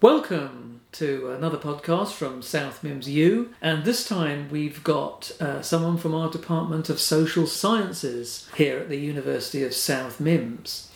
Welcome 0.00 0.82
to 0.92 1.32
another 1.32 1.58
podcast 1.58 2.12
from 2.12 2.42
South 2.42 2.82
Mimms 2.82 3.08
U, 3.08 3.52
and 3.60 3.84
this 3.84 4.06
time 4.06 4.48
we've 4.52 4.84
got 4.84 5.32
uh, 5.40 5.62
someone 5.62 5.96
from 5.96 6.14
our 6.14 6.30
Department 6.30 6.88
of 6.88 7.00
Social 7.00 7.48
Sciences 7.48 8.48
here 8.54 8.78
at 8.78 8.88
the 8.88 8.98
University 8.98 9.64
of 9.64 9.74
South 9.74 10.20
Mimms. 10.20 10.86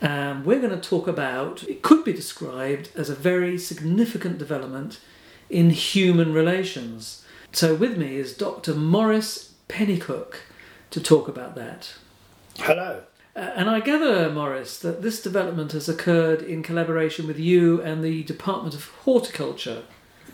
And 0.00 0.44
we're 0.44 0.60
going 0.60 0.80
to 0.80 0.88
talk 0.88 1.08
about, 1.08 1.64
it 1.64 1.82
could 1.82 2.04
be 2.04 2.12
described 2.12 2.90
as 2.94 3.10
a 3.10 3.14
very 3.16 3.58
significant 3.58 4.38
development 4.38 5.00
in 5.50 5.70
human 5.70 6.32
relations. 6.32 7.24
So, 7.50 7.74
with 7.74 7.98
me 7.98 8.16
is 8.16 8.36
Dr. 8.36 8.72
Morris 8.72 9.54
Pennycook 9.68 10.36
to 10.90 11.00
talk 11.00 11.26
about 11.26 11.56
that. 11.56 11.92
Hello. 12.58 13.02
Uh, 13.36 13.52
and 13.54 13.68
I 13.68 13.80
gather, 13.80 14.30
Morris, 14.30 14.78
that 14.78 15.02
this 15.02 15.20
development 15.20 15.72
has 15.72 15.90
occurred 15.90 16.40
in 16.40 16.62
collaboration 16.62 17.26
with 17.26 17.38
you 17.38 17.82
and 17.82 18.02
the 18.02 18.22
Department 18.22 18.74
of 18.74 18.86
Horticulture. 19.04 19.82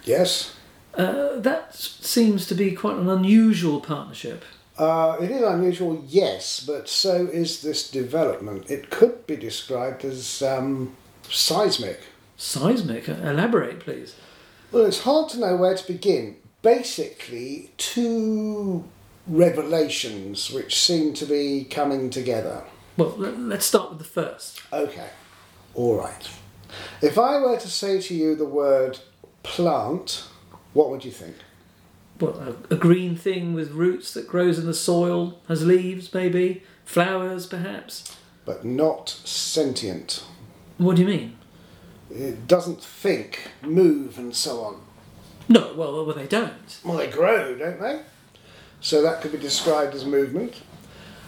Yes. 0.04 0.54
Uh, 0.94 1.36
that 1.40 1.74
seems 1.74 2.46
to 2.46 2.54
be 2.54 2.70
quite 2.72 2.96
an 2.96 3.08
unusual 3.08 3.80
partnership. 3.80 4.44
Uh, 4.78 5.16
it 5.20 5.32
is 5.32 5.42
unusual, 5.42 6.04
yes, 6.06 6.64
but 6.64 6.88
so 6.88 7.26
is 7.26 7.62
this 7.62 7.90
development. 7.90 8.70
It 8.70 8.90
could 8.90 9.26
be 9.26 9.36
described 9.36 10.04
as 10.04 10.40
um, 10.40 10.94
seismic. 11.28 12.00
Seismic? 12.36 13.08
Uh, 13.08 13.14
Elaborate, 13.14 13.80
please. 13.80 14.14
Well, 14.70 14.86
it's 14.86 15.00
hard 15.00 15.28
to 15.30 15.40
know 15.40 15.56
where 15.56 15.76
to 15.76 15.92
begin. 15.92 16.36
Basically, 16.62 17.72
two 17.78 18.84
revelations 19.26 20.50
which 20.50 20.80
seem 20.80 21.14
to 21.14 21.26
be 21.26 21.64
coming 21.64 22.08
together. 22.08 22.62
Well, 22.96 23.14
let- 23.16 23.38
let's 23.38 23.66
start 23.66 23.90
with 23.90 23.98
the 23.98 24.04
first. 24.04 24.60
Okay, 24.72 25.08
all 25.74 25.96
right. 25.98 26.28
If 27.00 27.18
I 27.18 27.38
were 27.38 27.58
to 27.58 27.68
say 27.68 28.00
to 28.00 28.14
you 28.14 28.34
the 28.34 28.44
word 28.46 28.98
plant, 29.42 30.24
what 30.72 30.90
would 30.90 31.04
you 31.04 31.10
think? 31.10 31.36
Well, 32.20 32.56
a, 32.70 32.74
a 32.74 32.76
green 32.76 33.16
thing 33.16 33.52
with 33.54 33.72
roots 33.72 34.14
that 34.14 34.28
grows 34.28 34.58
in 34.58 34.66
the 34.66 34.74
soil, 34.74 35.40
has 35.48 35.66
leaves, 35.66 36.12
maybe, 36.14 36.62
flowers, 36.84 37.46
perhaps. 37.46 38.16
But 38.44 38.64
not 38.64 39.08
sentient. 39.08 40.24
What 40.78 40.96
do 40.96 41.02
you 41.02 41.08
mean? 41.08 41.36
It 42.10 42.46
doesn't 42.46 42.82
think, 42.82 43.50
move, 43.62 44.18
and 44.18 44.34
so 44.36 44.60
on. 44.60 44.80
No, 45.48 45.72
well, 45.74 46.04
well, 46.06 46.14
they 46.14 46.26
don't. 46.26 46.78
Well, 46.84 46.98
they 46.98 47.08
grow, 47.10 47.54
don't 47.56 47.80
they? 47.80 48.02
So 48.80 49.02
that 49.02 49.20
could 49.22 49.32
be 49.32 49.38
described 49.38 49.94
as 49.94 50.04
movement. 50.04 50.62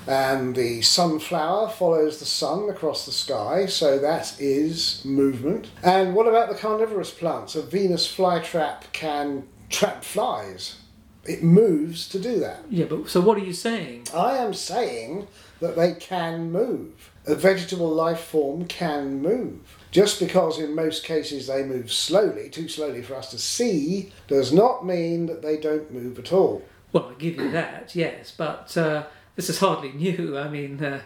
And 0.06 0.54
the 0.54 0.82
sunflower 0.82 1.70
follows 1.70 2.18
the 2.18 2.26
sun 2.26 2.68
across 2.68 3.06
the 3.06 3.12
sky, 3.12 3.66
so 3.66 3.98
that 3.98 4.36
is 4.38 5.02
movement. 5.04 5.68
And 5.82 6.14
what 6.14 6.26
about 6.26 6.50
the 6.50 6.56
carnivorous 6.56 7.10
plants? 7.10 7.54
A 7.54 7.62
Venus 7.62 8.06
flytrap 8.06 8.92
can 8.92 9.48
trap 9.70 10.04
flies. 10.04 10.76
It 11.24 11.42
moves 11.42 12.06
to 12.10 12.18
do 12.18 12.38
that. 12.40 12.64
Yeah, 12.68 12.84
but 12.84 13.08
so 13.08 13.20
what 13.22 13.38
are 13.38 13.44
you 13.44 13.54
saying? 13.54 14.08
I 14.14 14.36
am 14.36 14.52
saying 14.52 15.26
that 15.60 15.74
they 15.74 15.94
can 15.94 16.52
move. 16.52 17.10
A 17.26 17.34
vegetable 17.34 17.88
life 17.88 18.20
form 18.20 18.66
can 18.66 19.22
move. 19.22 19.78
Just 19.90 20.20
because 20.20 20.58
in 20.58 20.74
most 20.74 21.04
cases 21.04 21.46
they 21.46 21.62
move 21.62 21.90
slowly, 21.90 22.50
too 22.50 22.68
slowly 22.68 23.00
for 23.00 23.14
us 23.14 23.30
to 23.30 23.38
see, 23.38 24.12
does 24.28 24.52
not 24.52 24.84
mean 24.84 25.24
that 25.26 25.40
they 25.40 25.56
don't 25.56 25.90
move 25.90 26.18
at 26.18 26.32
all. 26.32 26.62
Well, 26.92 27.10
I 27.10 27.14
give 27.14 27.36
you 27.36 27.50
that, 27.52 27.94
yes, 27.94 28.34
but 28.36 28.76
uh, 28.76 29.04
this 29.36 29.48
is 29.48 29.58
hardly 29.58 29.92
new. 29.92 30.36
I 30.38 30.48
mean, 30.48 30.82
uh, 30.82 31.00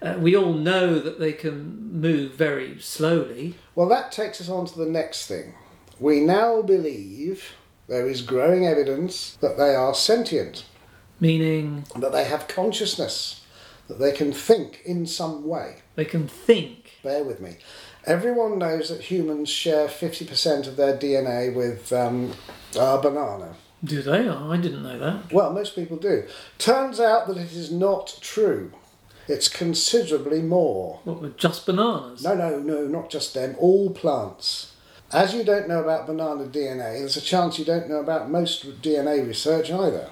uh, 0.00 0.16
we 0.18 0.36
all 0.36 0.52
know 0.52 0.98
that 0.98 1.20
they 1.20 1.32
can 1.32 2.00
move 2.00 2.34
very 2.34 2.80
slowly. 2.80 3.54
Well, 3.74 3.88
that 3.88 4.12
takes 4.12 4.40
us 4.40 4.48
on 4.48 4.66
to 4.66 4.78
the 4.78 4.86
next 4.90 5.26
thing. 5.26 5.54
We 6.00 6.20
now 6.20 6.62
believe 6.62 7.52
there 7.88 8.08
is 8.08 8.22
growing 8.22 8.66
evidence 8.66 9.36
that 9.40 9.56
they 9.56 9.74
are 9.74 9.94
sentient, 9.94 10.64
Meaning 11.20 11.84
that 11.96 12.10
they 12.10 12.24
have 12.24 12.48
consciousness, 12.48 13.44
that 13.86 14.00
they 14.00 14.10
can 14.10 14.32
think 14.32 14.80
in 14.84 15.06
some 15.06 15.46
way. 15.46 15.76
they 15.94 16.04
can 16.04 16.26
think. 16.26 16.98
Bear 17.04 17.22
with 17.22 17.40
me. 17.40 17.58
Everyone 18.06 18.58
knows 18.58 18.88
that 18.88 19.02
humans 19.02 19.48
share 19.48 19.86
50% 19.86 20.66
of 20.66 20.76
their 20.76 20.96
DNA 20.96 21.54
with 21.54 21.92
um, 21.92 22.32
a 22.76 22.98
banana. 23.00 23.54
Do 23.84 24.00
they? 24.02 24.28
Oh, 24.28 24.50
I 24.50 24.58
didn't 24.58 24.82
know 24.82 24.98
that. 24.98 25.32
Well, 25.32 25.52
most 25.52 25.74
people 25.74 25.96
do. 25.96 26.24
Turns 26.58 27.00
out 27.00 27.26
that 27.26 27.36
it 27.36 27.52
is 27.52 27.70
not 27.72 28.18
true. 28.20 28.72
It's 29.28 29.48
considerably 29.48 30.42
more. 30.42 31.00
What 31.04 31.20
with 31.20 31.36
just 31.36 31.66
bananas? 31.66 32.22
No, 32.22 32.34
no, 32.34 32.58
no, 32.58 32.86
not 32.86 33.10
just 33.10 33.34
them, 33.34 33.56
all 33.58 33.90
plants. 33.90 34.74
As 35.12 35.34
you 35.34 35.44
don't 35.44 35.68
know 35.68 35.80
about 35.80 36.06
banana 36.06 36.44
DNA, 36.44 36.98
there's 36.98 37.16
a 37.16 37.20
chance 37.20 37.58
you 37.58 37.64
don't 37.64 37.88
know 37.88 38.00
about 38.00 38.30
most 38.30 38.82
DNA 38.82 39.26
research 39.26 39.70
either. 39.70 40.10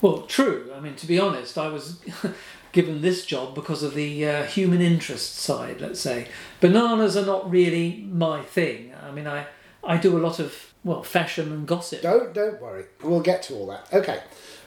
Well, 0.00 0.22
true. 0.22 0.70
I 0.76 0.80
mean, 0.80 0.94
to 0.96 1.06
be 1.06 1.18
honest, 1.18 1.58
I 1.58 1.68
was 1.68 2.00
given 2.72 3.00
this 3.00 3.24
job 3.24 3.54
because 3.54 3.82
of 3.82 3.94
the 3.94 4.26
uh, 4.26 4.44
human 4.44 4.80
interest 4.80 5.36
side. 5.36 5.80
Let's 5.80 6.00
say 6.00 6.28
bananas 6.60 7.16
are 7.16 7.26
not 7.26 7.50
really 7.50 8.06
my 8.10 8.42
thing. 8.42 8.92
I 9.02 9.10
mean, 9.10 9.26
I 9.26 9.46
I 9.82 9.96
do 9.96 10.16
a 10.16 10.20
lot 10.20 10.38
of 10.38 10.74
well 10.86 11.02
fashion 11.02 11.52
and 11.52 11.66
gossip. 11.66 12.00
Don't 12.00 12.32
don't 12.32 12.62
worry. 12.62 12.84
We'll 13.02 13.20
get 13.20 13.42
to 13.44 13.54
all 13.54 13.66
that. 13.66 13.92
Okay. 13.92 14.20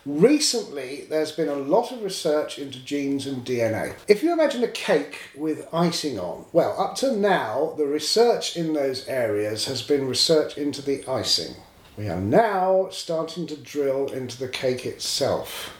Recently, 0.05 1.05
there's 1.09 1.33
been 1.33 1.49
a 1.49 1.55
lot 1.55 1.91
of 1.91 2.01
research 2.01 2.57
into 2.57 2.79
genes 2.83 3.27
and 3.27 3.45
DNA. 3.45 3.95
If 4.07 4.23
you 4.23 4.31
imagine 4.31 4.63
a 4.63 4.69
cake 4.69 5.19
with 5.35 5.67
icing 5.73 6.17
on, 6.17 6.45
well, 6.53 6.79
up 6.79 6.95
to 6.97 7.15
now, 7.15 7.73
the 7.77 7.85
research 7.85 8.55
in 8.55 8.73
those 8.73 9.07
areas 9.07 9.65
has 9.65 9.81
been 9.81 10.07
research 10.07 10.57
into 10.57 10.81
the 10.81 11.05
icing. 11.05 11.55
We 11.97 12.07
are 12.07 12.19
now 12.19 12.87
starting 12.91 13.45
to 13.47 13.57
drill 13.57 14.07
into 14.07 14.39
the 14.39 14.47
cake 14.47 14.85
itself. 14.85 15.77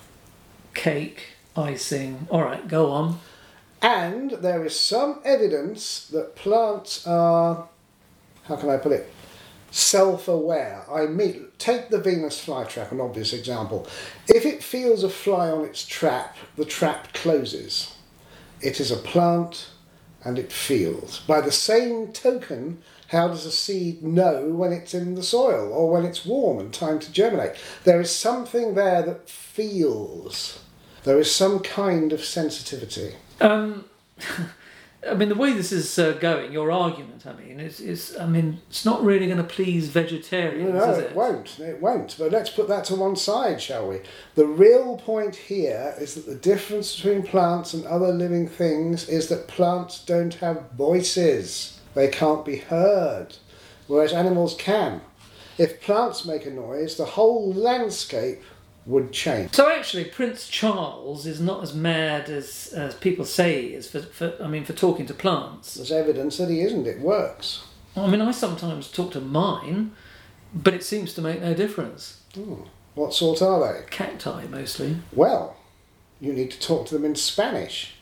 Cake, 0.73 1.27
icing. 1.55 2.27
All 2.29 2.43
right, 2.43 2.67
go 2.67 2.91
on. 2.91 3.19
And 3.81 4.31
there 4.31 4.65
is 4.65 4.77
some 4.77 5.21
evidence 5.23 6.07
that 6.07 6.35
plants 6.35 7.07
are, 7.07 7.69
how 8.43 8.57
can 8.57 8.69
I 8.69 8.77
put 8.77 8.91
it, 8.91 9.11
self 9.71 10.27
aware. 10.27 10.83
I 10.91 11.05
mean, 11.05 11.47
take 11.57 11.89
the 11.89 11.99
Venus 11.99 12.43
flytrap, 12.43 12.91
an 12.91 13.01
obvious 13.01 13.33
example. 13.33 13.87
If 14.27 14.45
it 14.45 14.63
feels 14.63 15.03
a 15.03 15.09
fly 15.09 15.49
on 15.49 15.65
its 15.65 15.85
trap, 15.85 16.37
the 16.55 16.65
trap 16.65 17.13
closes. 17.13 17.95
It 18.61 18.79
is 18.79 18.91
a 18.91 18.97
plant 18.97 19.69
and 20.23 20.37
it 20.37 20.51
feels. 20.51 21.19
By 21.21 21.41
the 21.41 21.51
same 21.51 22.11
token, 22.11 22.81
how 23.07 23.29
does 23.29 23.45
a 23.45 23.51
seed 23.51 24.03
know 24.03 24.49
when 24.49 24.71
it's 24.71 24.93
in 24.93 25.15
the 25.15 25.23
soil 25.23 25.71
or 25.71 25.89
when 25.89 26.05
it's 26.05 26.25
warm 26.25 26.59
and 26.59 26.73
time 26.73 26.99
to 26.99 27.11
germinate? 27.11 27.55
There 27.83 28.01
is 28.01 28.13
something 28.13 28.75
there 28.75 29.01
that 29.01 29.29
feels. 29.29 30.59
There 31.03 31.19
is 31.19 31.33
some 31.33 31.59
kind 31.59 32.11
of 32.11 32.23
sensitivity. 32.23 33.15
Um, 33.39 33.85
I 35.07 35.13
mean, 35.13 35.29
the 35.29 35.35
way 35.35 35.53
this 35.53 35.71
is 35.71 35.97
uh, 35.97 36.11
going, 36.13 36.51
your 36.51 36.71
argument, 36.71 37.25
I 37.25 37.31
mean, 37.33 37.59
is, 37.59 37.79
is 37.79 38.17
I 38.19 38.25
mean, 38.25 38.59
it's 38.69 38.83
not 38.83 39.01
really 39.03 39.27
going 39.27 39.37
to 39.37 39.43
please 39.45 39.87
vegetarians, 39.87 40.73
No, 40.73 40.91
is 40.91 40.97
it 40.97 41.11
it? 41.11 41.15
won't. 41.15 41.57
It 41.59 41.81
won't. 41.81 42.15
But 42.19 42.31
let's 42.31 42.49
put 42.49 42.67
that 42.67 42.83
to 42.85 42.95
one 42.95 43.15
side, 43.15 43.61
shall 43.61 43.87
we? 43.87 44.01
The 44.35 44.45
real 44.45 44.97
point 44.97 45.35
here 45.37 45.95
is 45.97 46.15
that 46.15 46.25
the 46.25 46.35
difference 46.35 46.95
between 46.95 47.23
plants 47.23 47.73
and 47.73 47.85
other 47.85 48.11
living 48.11 48.47
things 48.47 49.07
is 49.07 49.29
that 49.29 49.47
plants 49.47 50.03
don't 50.03 50.33
have 50.35 50.71
voices. 50.71 51.79
They 51.93 52.09
can't 52.09 52.43
be 52.45 52.57
heard, 52.57 53.37
whereas 53.87 54.11
animals 54.11 54.53
can. 54.59 55.01
If 55.57 55.81
plants 55.81 56.25
make 56.25 56.45
a 56.45 56.51
noise, 56.51 56.97
the 56.97 57.05
whole 57.05 57.53
landscape 57.53 58.41
would 58.85 59.11
change. 59.11 59.53
So 59.53 59.71
actually, 59.71 60.05
Prince 60.05 60.47
Charles 60.47 61.25
is 61.25 61.39
not 61.39 61.63
as 61.63 61.73
mad 61.73 62.29
as, 62.29 62.73
as 62.75 62.95
people 62.95 63.25
say 63.25 63.61
he 63.61 63.73
is 63.73 63.89
for, 63.89 64.01
for 64.01 64.33
I 64.41 64.47
mean 64.47 64.65
for 64.65 64.73
talking 64.73 65.05
to 65.07 65.13
plants. 65.13 65.75
There's 65.75 65.91
evidence 65.91 66.37
that 66.37 66.49
he 66.49 66.61
isn't. 66.61 66.87
It 66.87 66.99
works. 66.99 67.63
I 67.95 68.07
mean, 68.07 68.21
I 68.21 68.31
sometimes 68.31 68.91
talk 68.91 69.11
to 69.11 69.19
mine, 69.19 69.91
but 70.53 70.73
it 70.73 70.83
seems 70.83 71.13
to 71.15 71.21
make 71.21 71.41
no 71.41 71.53
difference. 71.53 72.21
Hmm. 72.33 72.61
What 72.95 73.13
sort 73.13 73.41
are 73.41 73.73
they? 73.73 73.85
Cacti 73.89 74.47
mostly. 74.47 74.97
Well, 75.13 75.55
you 76.19 76.33
need 76.33 76.51
to 76.51 76.59
talk 76.59 76.87
to 76.87 76.95
them 76.95 77.05
in 77.05 77.15
Spanish, 77.15 77.95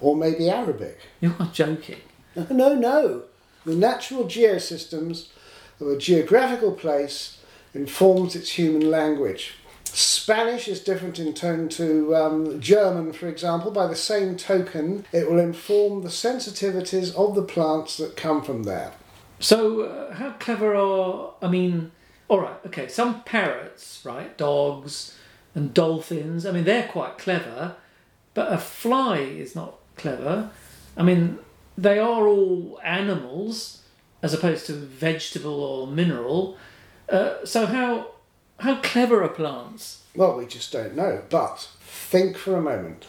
or 0.00 0.16
maybe 0.16 0.48
Arabic. 0.50 0.98
You're 1.20 1.34
joking. 1.52 2.00
No, 2.34 2.44
no, 2.50 2.74
no. 2.74 3.22
The 3.64 3.74
natural 3.74 4.24
geosystems 4.24 5.28
of 5.80 5.88
a 5.88 5.98
geographical 5.98 6.72
place 6.72 7.38
informs 7.74 8.36
its 8.36 8.52
human 8.52 8.90
language. 8.90 9.54
Spanish 9.96 10.68
is 10.68 10.80
different 10.80 11.18
in 11.18 11.32
tone 11.32 11.70
to 11.70 12.14
um, 12.14 12.60
German, 12.60 13.14
for 13.14 13.28
example. 13.28 13.70
By 13.70 13.86
the 13.86 13.96
same 13.96 14.36
token, 14.36 15.06
it 15.10 15.30
will 15.30 15.38
inform 15.38 16.02
the 16.02 16.10
sensitivities 16.10 17.14
of 17.14 17.34
the 17.34 17.42
plants 17.42 17.96
that 17.96 18.14
come 18.14 18.42
from 18.42 18.64
there. 18.64 18.92
So 19.40 19.80
uh, 19.80 20.14
how 20.14 20.32
clever 20.32 20.74
are? 20.74 21.32
I 21.40 21.48
mean, 21.48 21.92
all 22.28 22.40
right, 22.40 22.58
okay. 22.66 22.88
Some 22.88 23.22
parrots, 23.22 24.02
right, 24.04 24.36
dogs 24.36 25.16
and 25.54 25.72
dolphins. 25.72 26.44
I 26.44 26.52
mean, 26.52 26.64
they're 26.64 26.88
quite 26.88 27.16
clever, 27.16 27.76
but 28.34 28.52
a 28.52 28.58
fly 28.58 29.20
is 29.20 29.54
not 29.54 29.78
clever. 29.96 30.50
I 30.94 31.04
mean, 31.04 31.38
they 31.78 31.98
are 31.98 32.26
all 32.26 32.78
animals, 32.84 33.82
as 34.22 34.34
opposed 34.34 34.66
to 34.66 34.74
vegetable 34.74 35.64
or 35.64 35.86
mineral. 35.86 36.58
Uh, 37.08 37.46
so 37.46 37.64
how 37.64 38.08
how 38.58 38.80
clever 38.80 39.22
are 39.22 39.28
plants? 39.28 40.02
Well, 40.14 40.36
we 40.36 40.46
just 40.46 40.72
don't 40.72 40.96
know. 40.96 41.22
But 41.28 41.68
think 41.80 42.36
for 42.36 42.56
a 42.56 42.62
moment. 42.62 43.06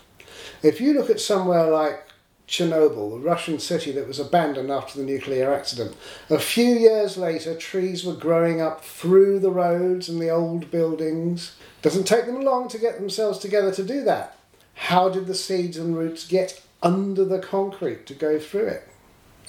If 0.62 0.82
you 0.82 0.94
look 0.94 1.10
at 1.10 1.20
somewhere 1.20 1.70
like 1.70 2.04
Chernobyl, 2.48 3.12
the 3.12 3.28
Russian 3.28 3.60
city 3.60 3.92
that 3.94 4.08
was 4.08 4.20
abandoned 4.20 4.72
after 4.72 4.98
the 4.98 5.06
nuclear 5.06 5.54
accident, 5.54 5.96
a 6.30 6.40
few 6.40 6.76
years 6.76 7.18
later, 7.18 7.56
trees 7.56 8.04
were 8.04 8.14
growing 8.14 8.62
up 8.62 8.84
through 8.84 9.40
the 9.40 9.52
roads 9.52 10.10
and 10.10 10.22
the 10.22 10.30
old 10.30 10.72
buildings. 10.72 11.56
Doesn't 11.82 12.06
take 12.06 12.26
them 12.26 12.42
long 12.42 12.68
to 12.70 12.78
get 12.78 12.98
themselves 13.00 13.40
together 13.40 13.72
to 13.74 13.84
do 13.84 14.04
that. 14.04 14.38
How 14.74 15.10
did 15.10 15.28
the 15.28 15.36
seeds 15.36 15.78
and 15.78 15.98
roots 15.98 16.28
get 16.28 16.62
under 16.84 17.26
the 17.26 17.40
concrete 17.40 18.06
to 18.08 18.14
go 18.14 18.40
through 18.40 18.68
it? 18.68 18.88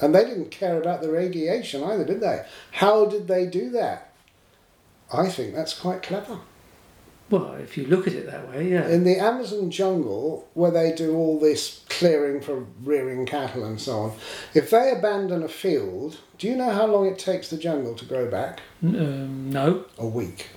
And 0.00 0.15
they 0.15 0.25
didn't 0.25 0.50
care 0.50 0.81
about 0.81 1.03
the 1.03 1.11
radiation 1.11 1.83
either, 1.83 2.05
did 2.05 2.21
they? 2.21 2.45
How 2.73 3.05
did 3.05 3.27
they 3.27 3.47
do 3.47 3.71
that? 3.71 4.07
I 5.12 5.28
think 5.28 5.55
that's 5.55 5.78
quite 5.78 6.02
clever. 6.02 6.38
Well, 7.31 7.55
if 7.56 7.76
you 7.76 7.87
look 7.87 8.06
at 8.06 8.14
it 8.14 8.26
that 8.26 8.49
way, 8.49 8.70
yeah. 8.70 8.88
In 8.88 9.05
the 9.05 9.19
Amazon 9.19 9.70
jungle, 9.70 10.49
where 10.55 10.70
they 10.70 10.93
do 10.94 11.14
all 11.14 11.38
this 11.38 11.84
clearing 11.90 12.40
for 12.40 12.64
rearing 12.82 13.26
cattle 13.26 13.64
and 13.64 13.78
so 13.78 13.99
on, 13.99 14.12
if 14.55 14.70
they 14.70 14.90
abandon 14.90 15.43
a 15.43 15.49
field, 15.49 16.19
do 16.38 16.46
you 16.46 16.56
know 16.56 16.70
how 16.70 16.87
long 16.87 17.06
it 17.06 17.19
takes 17.19 17.50
the 17.50 17.58
jungle 17.58 17.94
to 17.96 18.05
grow 18.06 18.31
back? 18.31 18.60
Um, 18.82 19.50
no. 19.50 19.84
A 19.99 20.06
week. 20.06 20.49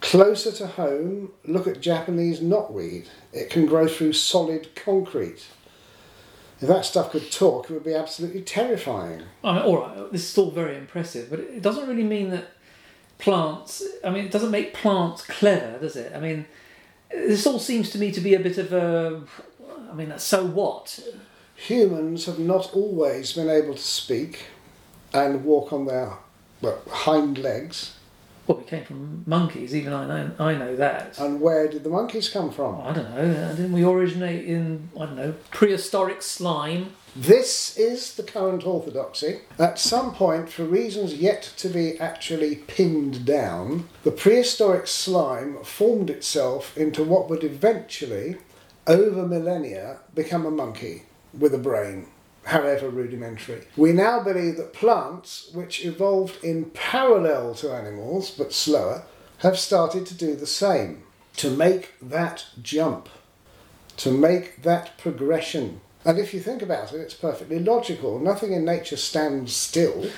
Closer 0.00 0.50
to 0.52 0.66
home, 0.66 1.32
look 1.46 1.68
at 1.68 1.80
Japanese 1.80 2.40
knotweed. 2.40 3.06
It 3.32 3.48
can 3.48 3.64
grow 3.64 3.86
through 3.86 4.14
solid 4.14 4.74
concrete. 4.74 5.46
If 6.60 6.68
that 6.68 6.84
stuff 6.84 7.12
could 7.12 7.30
talk, 7.30 7.70
it 7.70 7.74
would 7.74 7.84
be 7.84 7.94
absolutely 7.94 8.42
terrifying. 8.42 9.22
I 9.42 9.54
mean, 9.54 9.62
all 9.62 9.78
right, 9.78 10.12
this 10.12 10.30
is 10.30 10.38
all 10.38 10.50
very 10.50 10.76
impressive, 10.76 11.30
but 11.30 11.40
it 11.40 11.62
doesn't 11.62 11.88
really 11.88 12.04
mean 12.04 12.30
that 12.30 12.53
plants. 13.24 13.82
I 14.04 14.10
mean, 14.10 14.26
it 14.26 14.30
doesn't 14.30 14.50
make 14.50 14.74
plants 14.74 15.24
clever, 15.24 15.78
does 15.78 15.96
it? 15.96 16.12
I 16.14 16.20
mean, 16.20 16.44
this 17.10 17.46
all 17.46 17.58
seems 17.58 17.88
to 17.90 17.98
me 17.98 18.12
to 18.12 18.20
be 18.20 18.34
a 18.34 18.40
bit 18.40 18.58
of 18.58 18.72
a. 18.72 19.22
I 19.90 19.94
mean, 19.94 20.12
so 20.18 20.44
what? 20.44 21.00
Humans 21.56 22.26
have 22.26 22.38
not 22.38 22.74
always 22.74 23.32
been 23.32 23.48
able 23.48 23.74
to 23.74 23.82
speak 23.82 24.46
and 25.14 25.44
walk 25.44 25.72
on 25.72 25.86
their 25.86 26.12
well, 26.60 26.82
hind 26.90 27.38
legs. 27.38 27.96
Well, 28.46 28.58
we 28.58 28.64
came 28.64 28.84
from 28.84 29.24
monkeys. 29.26 29.74
Even 29.74 29.94
I 29.94 30.06
know. 30.06 30.30
I 30.38 30.54
know 30.54 30.76
that. 30.76 31.18
And 31.18 31.40
where 31.40 31.66
did 31.66 31.82
the 31.82 31.88
monkeys 31.88 32.28
come 32.28 32.50
from? 32.52 32.82
I 32.82 32.92
don't 32.92 33.10
know. 33.14 33.54
Didn't 33.56 33.72
we 33.72 33.84
originate 33.84 34.44
in 34.44 34.90
I 35.00 35.06
don't 35.06 35.16
know 35.16 35.34
prehistoric 35.50 36.20
slime? 36.20 36.92
This 37.16 37.78
is 37.78 38.14
the 38.14 38.24
current 38.24 38.66
orthodoxy. 38.66 39.42
At 39.56 39.78
some 39.78 40.14
point, 40.14 40.50
for 40.50 40.64
reasons 40.64 41.14
yet 41.14 41.42
to 41.58 41.68
be 41.68 41.98
actually 42.00 42.56
pinned 42.56 43.24
down, 43.24 43.88
the 44.02 44.10
prehistoric 44.10 44.88
slime 44.88 45.62
formed 45.62 46.10
itself 46.10 46.76
into 46.76 47.04
what 47.04 47.30
would 47.30 47.44
eventually, 47.44 48.38
over 48.88 49.26
millennia, 49.26 49.98
become 50.12 50.44
a 50.44 50.50
monkey 50.50 51.04
with 51.32 51.54
a 51.54 51.58
brain 51.58 52.08
however 52.44 52.90
rudimentary. 52.90 53.64
We 53.76 53.92
now 53.92 54.22
believe 54.22 54.56
that 54.56 54.72
plants, 54.72 55.50
which 55.52 55.84
evolved 55.84 56.42
in 56.44 56.66
parallel 56.74 57.54
to 57.56 57.72
animals 57.72 58.30
but 58.30 58.52
slower, 58.52 59.04
have 59.38 59.58
started 59.58 60.06
to 60.06 60.14
do 60.14 60.34
the 60.34 60.46
same. 60.46 61.04
To 61.36 61.50
make 61.50 61.94
that 62.00 62.46
jump, 62.62 63.08
to 63.98 64.10
make 64.10 64.62
that 64.62 64.96
progression. 64.98 65.80
And 66.04 66.18
if 66.18 66.34
you 66.34 66.40
think 66.40 66.62
about 66.62 66.92
it, 66.92 67.00
it's 67.00 67.14
perfectly 67.14 67.58
logical. 67.58 68.18
Nothing 68.18 68.52
in 68.52 68.64
nature 68.64 68.96
stands 68.96 69.54
still. 69.54 70.10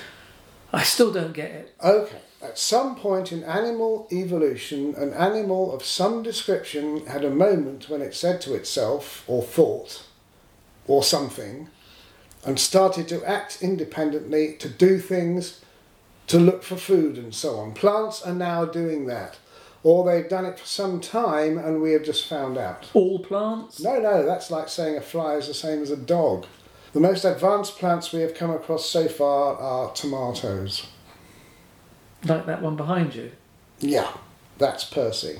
I 0.73 0.83
still 0.83 1.13
don't 1.13 1.33
get 1.33 1.51
it. 1.51 1.75
Okay. 1.81 2.19
At 2.41 2.59
some 2.59 2.95
point 2.95 3.31
in 3.31 3.43
animal 3.43 4.07
evolution, 4.11 4.93
an 4.95 5.13
animal 5.13 5.73
of 5.73 5.83
some 5.83 6.21
description 6.21 7.05
had 7.07 7.23
a 7.23 7.29
moment 7.29 7.89
when 7.89 8.01
it 8.01 8.13
said 8.13 8.41
to 8.41 8.53
itself, 8.53 9.23
or 9.27 9.41
thought, 9.41 10.03
or 10.85 11.03
something, 11.03 11.69
and 12.45 12.59
started 12.59 13.07
to 13.07 13.27
act 13.27 13.59
independently, 13.61 14.53
to 14.57 14.69
do 14.69 14.99
things, 14.99 15.61
to 16.27 16.37
look 16.37 16.63
for 16.63 16.75
food 16.75 17.17
and 17.17 17.33
so 17.33 17.57
on. 17.57 17.73
Plants 17.73 18.21
are 18.21 18.35
now 18.35 18.65
doing 18.65 19.07
that. 19.07 19.37
Or 19.87 20.03
they've 20.03 20.27
done 20.27 20.43
it 20.45 20.59
for 20.59 20.65
some 20.65 20.99
time 20.99 21.57
and 21.57 21.81
we 21.81 21.93
have 21.93 22.03
just 22.03 22.27
found 22.27 22.57
out. 22.57 22.87
All 22.93 23.19
plants? 23.19 23.79
No, 23.79 23.97
no, 24.01 24.25
that's 24.25 24.51
like 24.51 24.67
saying 24.67 24.97
a 24.97 25.01
fly 25.01 25.35
is 25.35 25.47
the 25.47 25.53
same 25.53 25.81
as 25.81 25.91
a 25.91 25.95
dog. 25.95 26.45
The 26.91 26.99
most 26.99 27.23
advanced 27.23 27.77
plants 27.77 28.11
we 28.11 28.19
have 28.19 28.33
come 28.33 28.51
across 28.51 28.89
so 28.89 29.07
far 29.07 29.55
are 29.55 29.93
tomatoes. 29.93 30.87
Like 32.25 32.45
that 32.47 32.61
one 32.61 32.75
behind 32.75 33.15
you? 33.15 33.31
Yeah, 33.79 34.11
that's 34.57 34.83
Percy. 34.83 35.39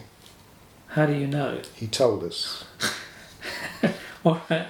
How 0.88 1.08
do 1.08 1.14
you 1.14 1.28
know? 1.28 1.60
He 1.76 1.88
told 1.88 2.24
us. 2.24 2.64
All 4.24 4.42
right. 4.50 4.68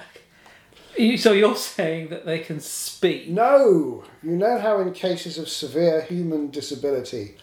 So 1.18 1.30
you're 1.30 1.54
saying 1.54 2.08
that 2.08 2.26
they 2.26 2.40
can 2.40 2.58
speak? 2.58 3.28
No! 3.28 4.02
You 4.24 4.32
know 4.32 4.58
how 4.58 4.80
in 4.80 4.92
cases 4.92 5.38
of 5.38 5.48
severe 5.48 6.02
human 6.02 6.50
disability, 6.50 7.36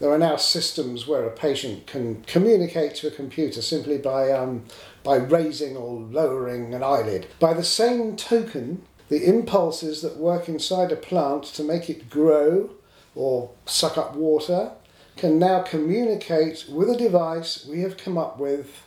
there 0.00 0.10
are 0.10 0.18
now 0.18 0.36
systems 0.36 1.06
where 1.06 1.24
a 1.24 1.30
patient 1.30 1.86
can 1.86 2.22
communicate 2.22 2.94
to 2.96 3.06
a 3.06 3.10
computer 3.10 3.60
simply 3.60 3.98
by, 3.98 4.32
um, 4.32 4.64
by 5.04 5.16
raising 5.16 5.76
or 5.76 6.00
lowering 6.00 6.74
an 6.74 6.82
eyelid. 6.82 7.26
By 7.38 7.52
the 7.52 7.62
same 7.62 8.16
token, 8.16 8.82
the 9.10 9.26
impulses 9.26 10.00
that 10.00 10.16
work 10.16 10.48
inside 10.48 10.90
a 10.90 10.96
plant 10.96 11.44
to 11.44 11.62
make 11.62 11.90
it 11.90 12.08
grow 12.08 12.70
or 13.14 13.50
suck 13.66 13.98
up 13.98 14.14
water 14.16 14.72
can 15.16 15.38
now 15.38 15.62
communicate 15.62 16.64
with 16.70 16.88
a 16.88 16.96
device 16.96 17.66
we 17.66 17.82
have 17.82 17.98
come 17.98 18.16
up 18.16 18.38
with 18.38 18.82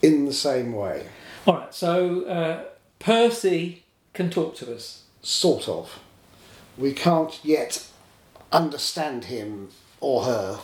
in 0.00 0.24
the 0.24 0.32
same 0.32 0.72
way. 0.72 1.06
All 1.46 1.56
right, 1.56 1.74
so 1.74 2.24
uh, 2.24 2.64
Percy 2.98 3.84
can 4.14 4.30
talk 4.30 4.56
to 4.56 4.74
us. 4.74 5.02
Sort 5.20 5.68
of. 5.68 5.98
We 6.78 6.94
can't 6.94 7.38
yet 7.44 7.86
understand 8.50 9.26
him 9.26 9.68
or 10.02 10.24
her. 10.24 10.60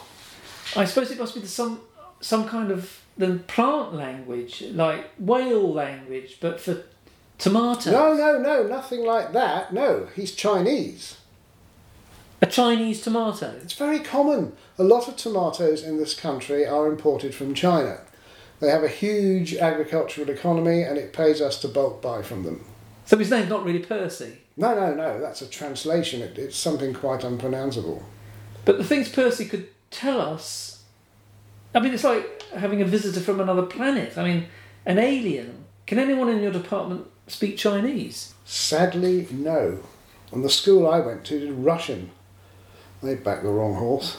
I 0.77 0.85
suppose 0.85 1.11
it 1.11 1.19
must 1.19 1.35
be 1.35 1.47
some 1.47 1.81
some 2.21 2.47
kind 2.49 2.71
of 2.71 3.01
the 3.17 3.37
plant 3.47 3.95
language, 3.95 4.63
like 4.73 5.11
whale 5.19 5.73
language, 5.73 6.39
but 6.41 6.61
for 6.61 6.83
tomatoes. 7.39 7.93
No, 7.93 8.15
no, 8.15 8.39
no, 8.39 8.65
nothing 8.65 9.05
like 9.05 9.33
that. 9.33 9.73
No, 9.73 10.09
he's 10.15 10.33
Chinese. 10.33 11.17
A 12.41 12.47
Chinese 12.47 13.01
tomato. 13.01 13.55
It's 13.63 13.73
very 13.73 13.99
common. 13.99 14.53
A 14.79 14.85
lot 14.85 15.09
of 15.09 15.17
tomatoes 15.17 15.83
in 15.83 15.97
this 15.97 16.15
country 16.15 16.67
are 16.67 16.87
imported 16.87 17.35
from 17.35 17.55
China. 17.55 18.01
They 18.61 18.69
have 18.71 18.85
a 18.85 18.89
huge 18.89 19.55
agricultural 19.55 20.31
economy 20.31 20.83
and 20.83 20.99
it 20.99 21.13
pays 21.13 21.41
us 21.41 21.61
to 21.63 21.69
bulk 21.69 22.01
buy 22.01 22.23
from 22.23 22.45
them. 22.45 22.65
So 23.07 23.17
his 23.17 23.31
name's 23.31 23.49
not 23.49 23.65
really 23.65 23.81
Percy. 23.81 24.39
No, 24.57 24.75
no, 24.75 24.95
no, 24.95 25.21
that's 25.21 25.43
a 25.43 25.49
translation. 25.49 26.21
It, 26.21 26.39
it's 26.39 26.57
something 26.57 26.93
quite 26.93 27.25
unpronounceable. 27.25 28.05
But 28.69 28.77
the 28.77 28.85
things 28.85 29.09
Percy 29.09 29.47
could 29.47 29.67
tell 29.91 30.21
us, 30.21 30.83
I 31.75 31.81
mean, 31.81 31.95
it's 31.95 32.05
like 32.05 32.43
having 32.55 32.83
a 32.83 32.85
visitor 32.85 33.19
from 33.19 33.41
another 33.41 33.63
planet. 33.63 34.19
I 34.19 34.25
mean, 34.25 34.47
an 34.85 34.99
alien. 34.99 35.65
Can 35.87 35.99
anyone 35.99 36.29
in 36.29 36.43
your 36.43 36.53
department 36.53 37.07
speak 37.29 37.57
Chinese? 37.57 38.35
Sadly, 38.45 39.27
no. 39.31 39.79
And 40.33 40.45
the 40.45 40.51
school 40.51 40.87
I 40.87 41.01
went 41.01 41.25
to 41.25 41.41
did 41.41 41.51
Russian. 41.51 42.11
They 43.03 43.15
backed 43.15 43.43
the 43.43 43.49
wrong 43.49 43.77
horse. 43.77 44.19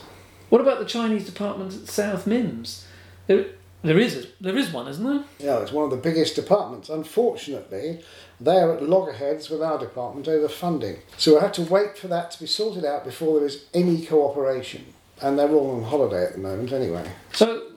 What 0.50 0.62
about 0.62 0.80
the 0.80 0.86
Chinese 0.86 1.28
department 1.28 1.76
at 1.76 1.88
South 1.88 2.26
Mimms? 2.26 2.86
There, 3.28 3.46
there 3.82 3.98
is, 3.98 4.28
there 4.42 4.58
is 4.58 4.72
one, 4.72 4.88
isn't 4.88 5.06
there? 5.06 5.24
Yeah, 5.40 5.62
it's 5.62 5.72
one 5.72 5.86
of 5.86 5.92
the 5.92 5.98
biggest 5.98 6.36
departments. 6.36 6.90
Unfortunately, 6.90 8.02
they're 8.40 8.74
at 8.74 8.84
loggerheads 8.84 9.50
with 9.50 9.62
our 9.62 9.78
department 9.78 10.28
over 10.28 10.50
funding. 10.50 10.98
So 11.18 11.32
we'll 11.32 11.42
have 11.42 11.54
to 11.54 11.62
wait 11.62 11.98
for 11.98 12.08
that 12.10 12.32
to 12.32 12.40
be 12.40 12.48
sorted 12.48 12.84
out 12.84 13.06
before 13.06 13.40
there 13.40 13.48
is 13.48 13.66
any 13.74 14.06
cooperation. 14.06 14.94
And 15.22 15.40
they're 15.40 15.50
all 15.50 15.76
on 15.76 15.84
holiday 15.84 16.26
at 16.26 16.34
the 16.34 16.40
moment 16.40 16.72
anyway. 16.72 17.10
So, 17.32 17.68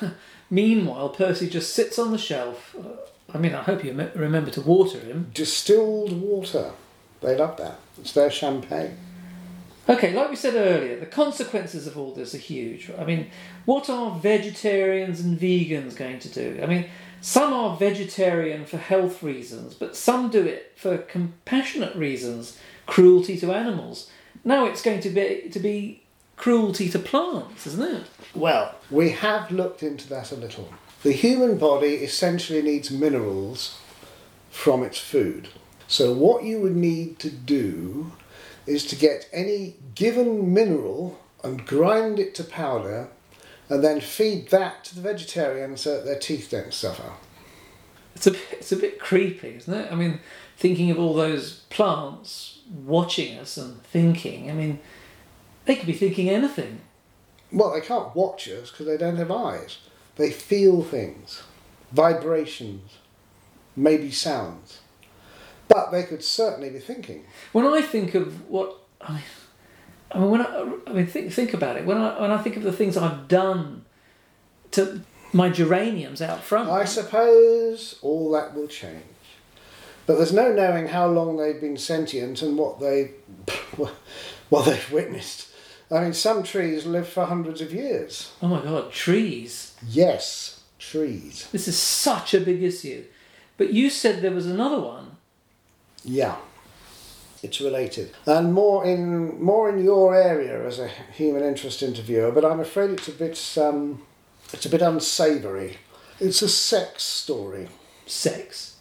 meanwhile, 0.50 1.10
Percy 1.10 1.48
just 1.48 1.74
sits 1.74 1.98
on 1.98 2.10
the 2.10 2.18
shelf. 2.18 2.74
I 3.32 3.38
mean, 3.38 3.54
I 3.54 3.62
hope 3.62 3.84
you 3.84 3.92
remember 4.14 4.50
to 4.52 4.60
water 4.60 4.98
him. 4.98 5.30
Distilled 5.32 6.20
water. 6.20 6.72
They 7.20 7.36
love 7.36 7.56
that. 7.58 7.78
It's 8.00 8.12
their 8.12 8.30
champagne. 8.30 8.96
Okay, 9.88 10.12
like 10.12 10.30
we 10.30 10.36
said 10.36 10.54
earlier, 10.54 10.98
the 10.98 11.06
consequences 11.06 11.86
of 11.86 11.98
all 11.98 12.14
this 12.14 12.34
are 12.34 12.38
huge. 12.38 12.90
I 12.96 13.04
mean, 13.04 13.30
what 13.64 13.90
are 13.90 14.12
vegetarians 14.12 15.20
and 15.20 15.38
vegans 15.38 15.96
going 15.96 16.20
to 16.20 16.28
do? 16.28 16.60
I 16.62 16.66
mean, 16.66 16.86
some 17.20 17.52
are 17.52 17.76
vegetarian 17.76 18.64
for 18.64 18.78
health 18.78 19.22
reasons, 19.22 19.74
but 19.74 19.96
some 19.96 20.30
do 20.30 20.44
it 20.46 20.72
for 20.76 20.98
compassionate 20.98 21.96
reasons, 21.96 22.58
cruelty 22.86 23.36
to 23.38 23.52
animals. 23.52 24.10
Now 24.44 24.66
it's 24.66 24.82
going 24.82 25.00
to 25.00 25.10
be 25.10 25.48
to 25.50 25.58
be 25.58 26.02
cruelty 26.36 26.88
to 26.88 26.98
plants, 26.98 27.66
isn't 27.66 27.96
it? 27.96 28.06
Well, 28.34 28.74
we 28.90 29.10
have 29.10 29.50
looked 29.50 29.82
into 29.82 30.08
that 30.08 30.32
a 30.32 30.36
little. 30.36 30.68
The 31.02 31.12
human 31.12 31.58
body 31.58 31.94
essentially 31.96 32.62
needs 32.62 32.90
minerals 32.90 33.78
from 34.50 34.82
its 34.82 34.98
food. 34.98 35.48
So, 35.88 36.12
what 36.12 36.44
you 36.44 36.60
would 36.60 36.76
need 36.76 37.18
to 37.20 37.30
do 37.30 38.12
is 38.66 38.86
to 38.86 38.96
get 38.96 39.28
any 39.32 39.76
given 39.94 40.52
mineral 40.52 41.18
and 41.42 41.66
grind 41.66 42.18
it 42.18 42.34
to 42.36 42.44
powder 42.44 43.08
and 43.68 43.82
then 43.82 44.00
feed 44.00 44.50
that 44.50 44.84
to 44.84 44.94
the 44.94 45.00
vegetarians 45.00 45.80
so 45.80 45.96
that 45.96 46.04
their 46.04 46.18
teeth 46.18 46.48
don't 46.50 46.74
suffer. 46.74 47.10
It's 48.14 48.26
a, 48.26 48.34
it's 48.52 48.72
a 48.72 48.76
bit 48.76 49.00
creepy, 49.00 49.56
isn't 49.56 49.72
it? 49.72 49.90
I 49.90 49.94
mean, 49.94 50.20
thinking 50.58 50.90
of 50.90 50.98
all 50.98 51.14
those 51.14 51.60
plants 51.70 52.60
watching 52.84 53.38
us 53.38 53.56
and 53.56 53.82
thinking, 53.84 54.50
I 54.50 54.54
mean, 54.54 54.78
they 55.64 55.74
could 55.74 55.86
be 55.86 55.92
thinking 55.92 56.28
anything. 56.28 56.82
Well, 57.50 57.72
they 57.72 57.80
can't 57.80 58.14
watch 58.14 58.48
us 58.48 58.70
because 58.70 58.86
they 58.86 58.96
don't 58.96 59.16
have 59.16 59.30
eyes. 59.30 59.78
They 60.16 60.30
feel 60.30 60.82
things, 60.82 61.42
vibrations, 61.92 62.98
maybe 63.74 64.10
sounds. 64.10 64.81
But 65.68 65.90
they 65.90 66.02
could 66.02 66.22
certainly 66.22 66.70
be 66.70 66.78
thinking. 66.78 67.24
When 67.52 67.66
I 67.66 67.82
think 67.82 68.14
of 68.14 68.48
what 68.48 68.76
I 69.00 69.12
mean, 69.12 69.22
I 70.10 70.18
mean 70.18 70.30
when 70.30 70.42
I, 70.42 70.72
I 70.86 70.92
mean 70.92 71.06
think 71.06 71.32
think 71.32 71.54
about 71.54 71.76
it. 71.76 71.84
When 71.84 71.96
I 71.96 72.20
when 72.20 72.30
I 72.30 72.38
think 72.38 72.56
of 72.56 72.62
the 72.62 72.72
things 72.72 72.96
I've 72.96 73.28
done 73.28 73.84
to 74.72 75.02
my 75.32 75.48
geraniums 75.48 76.20
out 76.20 76.42
front, 76.42 76.68
I 76.68 76.84
suppose 76.84 77.98
all 78.02 78.30
that 78.32 78.54
will 78.54 78.68
change. 78.68 79.02
But 80.06 80.16
there's 80.16 80.32
no 80.32 80.52
knowing 80.52 80.88
how 80.88 81.06
long 81.06 81.36
they've 81.36 81.60
been 81.60 81.76
sentient 81.76 82.42
and 82.42 82.58
what 82.58 82.80
they 82.80 83.12
what 84.48 84.64
they've 84.66 84.92
witnessed. 84.92 85.48
I 85.90 86.00
mean, 86.04 86.14
some 86.14 86.42
trees 86.42 86.86
live 86.86 87.06
for 87.06 87.26
hundreds 87.26 87.60
of 87.60 87.72
years. 87.72 88.32
oh 88.42 88.48
my 88.48 88.62
god, 88.62 88.92
trees! 88.92 89.74
Yes, 89.86 90.62
trees. 90.78 91.48
This 91.52 91.68
is 91.68 91.78
such 91.78 92.32
a 92.34 92.40
big 92.40 92.62
issue. 92.62 93.04
But 93.58 93.72
you 93.72 93.90
said 93.90 94.22
there 94.22 94.32
was 94.32 94.46
another 94.46 94.80
one. 94.80 95.11
Yeah, 96.04 96.36
it's 97.42 97.60
related, 97.60 98.12
and 98.26 98.52
more 98.52 98.84
in 98.84 99.42
more 99.42 99.68
in 99.70 99.84
your 99.84 100.14
area 100.14 100.66
as 100.66 100.78
a 100.78 100.88
human 100.88 101.42
interest 101.42 101.82
interviewer. 101.82 102.32
But 102.32 102.44
I'm 102.44 102.60
afraid 102.60 102.90
it's 102.90 103.08
a 103.08 103.12
bit 103.12 103.58
um, 103.58 104.02
it's 104.52 104.66
a 104.66 104.68
bit 104.68 104.82
unsavoury. 104.82 105.78
It's 106.20 106.42
a 106.42 106.48
sex 106.48 107.02
story. 107.02 107.68
Sex. 108.06 108.76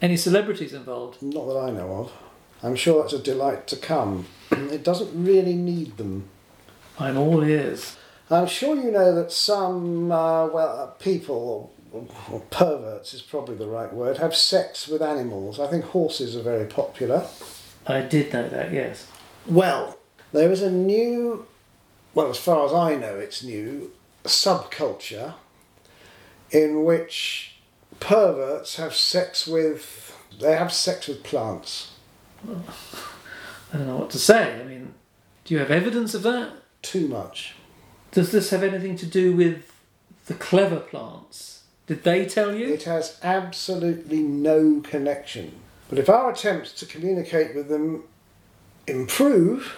Any 0.00 0.16
celebrities 0.16 0.72
involved? 0.72 1.22
Not 1.22 1.46
that 1.46 1.58
I 1.58 1.70
know 1.70 1.92
of. 1.92 2.12
I'm 2.62 2.76
sure 2.76 3.02
that's 3.02 3.12
a 3.12 3.18
delight 3.18 3.66
to 3.68 3.76
come. 3.76 4.26
It 4.50 4.82
doesn't 4.82 5.10
really 5.12 5.54
need 5.54 5.96
them. 5.96 6.28
I'm 6.98 7.16
all 7.16 7.42
ears. 7.42 7.96
I'm 8.30 8.46
sure 8.46 8.74
you 8.74 8.90
know 8.90 9.14
that 9.14 9.32
some 9.32 10.10
uh, 10.10 10.46
well 10.46 10.78
uh, 10.78 10.86
people 10.98 11.72
or, 12.30 12.40
perverts 12.50 13.14
is 13.14 13.22
probably 13.22 13.54
the 13.54 13.66
right 13.66 13.92
word 13.92 14.18
have 14.18 14.34
sex 14.34 14.88
with 14.88 15.02
animals. 15.02 15.60
I 15.60 15.66
think 15.66 15.84
horses 15.84 16.36
are 16.36 16.42
very 16.42 16.66
popular. 16.66 17.26
I 17.86 18.00
did 18.00 18.32
know 18.32 18.48
that, 18.48 18.72
yes. 18.72 19.06
Well, 19.46 19.98
there 20.32 20.50
is 20.50 20.62
a 20.62 20.70
new, 20.70 21.46
well, 22.14 22.30
as 22.30 22.38
far 22.38 22.66
as 22.66 22.72
I 22.72 22.96
know, 22.96 23.16
it's 23.16 23.42
new 23.42 23.92
subculture 24.24 25.34
in 26.50 26.84
which 26.84 27.56
perverts 28.00 28.76
have 28.76 28.94
sex 28.94 29.46
with 29.46 30.14
they 30.40 30.56
have 30.56 30.72
sex 30.72 31.06
with 31.06 31.22
plants. 31.22 31.92
I 32.44 33.76
don't 33.76 33.86
know 33.86 33.96
what 33.96 34.10
to 34.10 34.18
say. 34.18 34.60
I 34.60 34.64
mean, 34.64 34.94
do 35.44 35.54
you 35.54 35.60
have 35.60 35.70
evidence 35.70 36.14
of 36.14 36.22
that? 36.24 36.52
Too 36.82 37.08
much. 37.08 37.54
Does 38.10 38.32
this 38.32 38.50
have 38.50 38.62
anything 38.62 38.96
to 38.96 39.06
do 39.06 39.34
with 39.34 39.72
the 40.26 40.34
clever 40.34 40.80
plants? 40.80 41.63
Did 41.86 42.02
they 42.04 42.24
tell 42.26 42.54
you? 42.54 42.72
It 42.72 42.84
has 42.84 43.18
absolutely 43.22 44.20
no 44.20 44.80
connection. 44.80 45.52
But 45.88 45.98
if 45.98 46.08
our 46.08 46.32
attempts 46.32 46.72
to 46.74 46.86
communicate 46.86 47.54
with 47.54 47.68
them 47.68 48.04
improve, 48.86 49.76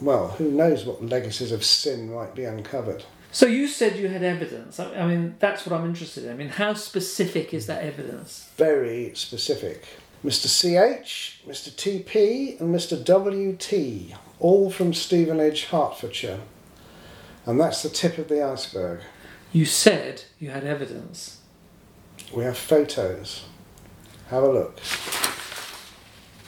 well, 0.00 0.28
who 0.28 0.50
knows 0.50 0.84
what 0.84 1.04
legacies 1.04 1.52
of 1.52 1.64
sin 1.64 2.12
might 2.12 2.34
be 2.34 2.44
uncovered. 2.44 3.04
So 3.32 3.46
you 3.46 3.68
said 3.68 3.96
you 3.96 4.08
had 4.08 4.24
evidence. 4.24 4.80
I 4.80 5.06
mean, 5.06 5.36
that's 5.38 5.64
what 5.64 5.78
I'm 5.78 5.86
interested 5.86 6.24
in. 6.24 6.32
I 6.32 6.34
mean, 6.34 6.48
how 6.48 6.74
specific 6.74 7.54
is 7.54 7.66
that 7.66 7.84
evidence? 7.84 8.50
Very 8.56 9.12
specific. 9.14 9.86
Mr. 10.24 10.48
CH, 10.48 11.40
Mr. 11.46 11.70
TP, 11.70 12.60
and 12.60 12.74
Mr. 12.74 12.98
WT, 12.98 14.16
all 14.40 14.70
from 14.70 14.92
Stevenage, 14.92 15.66
Hertfordshire. 15.66 16.40
And 17.46 17.60
that's 17.60 17.82
the 17.82 17.88
tip 17.88 18.18
of 18.18 18.28
the 18.28 18.44
iceberg. 18.44 19.00
You 19.52 19.64
said 19.64 20.22
you 20.38 20.50
had 20.50 20.64
evidence. 20.64 21.38
We 22.32 22.44
have 22.44 22.56
photos. 22.56 23.44
Have 24.28 24.44
a 24.44 24.48
look. 24.48 24.78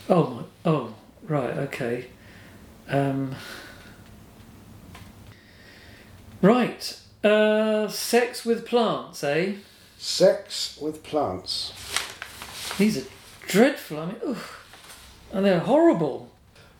Oh 0.09 0.27
my. 0.31 0.43
Oh, 0.65 0.95
right. 1.25 1.57
Okay. 1.59 2.07
Um, 2.89 3.35
right. 6.41 6.99
Uh, 7.25 7.89
sex 7.89 8.45
with 8.45 8.67
plants, 8.67 9.25
eh? 9.25 9.55
Sex 9.99 10.79
with 10.81 11.03
plants. 11.03 11.73
These 12.79 12.99
are 12.99 13.09
dreadful. 13.49 13.99
I 13.99 14.07
mean, 14.07 14.17
ugh. 14.27 14.43
and 15.33 15.45
they're 15.45 15.61
horrible. 15.61 16.31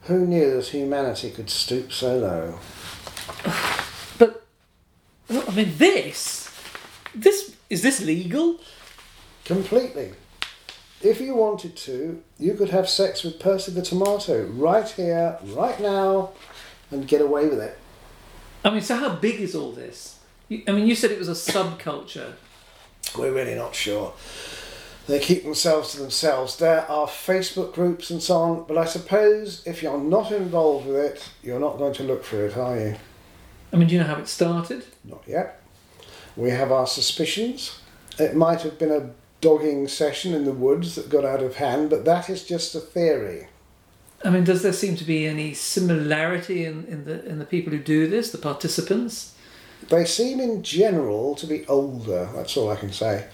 Who 0.03 0.27
knew 0.27 0.55
that 0.55 0.67
humanity 0.67 1.31
could 1.31 1.51
stoop 1.51 1.93
so 1.93 2.19
low? 2.19 2.59
I 5.41 5.55
mean, 5.55 5.73
this. 5.77 6.51
This 7.15 7.57
is 7.71 7.83
this 7.83 8.03
legal? 8.03 8.61
Completely. 9.45 10.13
If 11.01 11.21
you 11.21 11.35
wanted 11.35 11.77
to, 11.79 12.23
you 12.39 12.55
could 12.55 12.71
have 12.71 12.89
sex 12.89 13.25
with 13.25 13.41
Percy 13.41 13.73
the 13.73 13.83
tomato 13.83 14.45
right 14.45 14.89
here, 14.89 15.39
right 15.43 15.81
now, 15.81 16.31
and 16.91 17.09
get 17.09 17.21
away 17.21 17.49
with 17.49 17.61
it. 17.61 17.77
I 18.65 18.71
mean, 18.71 18.83
so 18.83 18.97
how 18.97 19.17
big 19.17 19.41
is 19.41 19.55
all 19.57 19.73
this? 19.73 20.21
You, 20.49 20.63
I 20.69 20.73
mean, 20.73 20.87
you 20.87 20.95
said 20.95 21.11
it 21.11 21.19
was 21.19 21.29
a 21.29 21.33
subculture. 21.33 22.35
We're 23.19 23.33
really 23.33 23.57
not 23.57 23.75
sure. 23.75 24.15
They 25.09 25.19
keep 25.19 25.43
themselves 25.43 25.93
to 25.93 26.01
themselves. 26.01 26.57
There 26.59 26.89
are 26.89 27.09
Facebook 27.09 27.75
groups 27.75 28.11
and 28.11 28.23
so 28.23 28.37
on, 28.37 28.65
but 28.69 28.79
I 28.79 28.85
suppose 28.85 29.67
if 29.67 29.83
you're 29.83 29.99
not 29.99 30.31
involved 30.31 30.87
with 30.87 30.97
it, 30.97 31.29
you're 31.43 31.59
not 31.59 31.79
going 31.79 31.95
to 31.95 32.05
look 32.05 32.23
for 32.23 32.47
it, 32.47 32.57
are 32.57 32.79
you? 32.79 32.97
I 33.73 33.77
mean, 33.77 33.89
do 33.89 33.95
you 33.95 34.01
know 34.01 34.07
how 34.07 34.19
it 34.19 34.29
started? 34.29 34.85
Not 35.05 35.23
yet. 35.27 35.63
We 36.37 36.51
have 36.51 36.71
our 36.71 36.87
suspicions. 36.87 37.81
It 38.19 38.37
might 38.37 38.63
have 38.63 38.79
been 38.79 38.91
a 38.91 39.11
dogging 39.41 39.89
session 39.89 40.35
in 40.35 40.45
the 40.45 40.53
woods 40.53 40.95
that 40.95 41.09
got 41.09 41.25
out 41.25 41.43
of 41.43 41.57
hand, 41.57 41.91
but 41.91 42.05
that 42.05 42.29
is 42.29 42.45
just 42.45 42.75
a 42.75 42.81
theory. 42.81 43.49
I 44.25 44.31
mean, 44.31 44.45
does 44.45 44.63
there 44.63 44.73
seem 44.73 44.97
to 44.97 45.05
be 45.05 45.27
any 45.27 45.53
similarity 45.53 46.65
in, 46.65 46.85
in 46.85 47.05
the 47.05 47.25
in 47.27 47.39
the 47.39 47.45
people 47.45 47.73
who 47.73 47.79
do 47.81 48.07
this, 48.07 48.31
the 48.31 48.39
participants? 48.39 49.35
They 49.89 50.05
seem 50.05 50.39
in 50.39 50.63
general 50.63 51.35
to 51.35 51.47
be 51.47 51.67
older, 51.67 52.29
that's 52.35 52.57
all 52.57 52.71
I 52.71 52.77
can 52.77 52.93
say. 52.93 53.27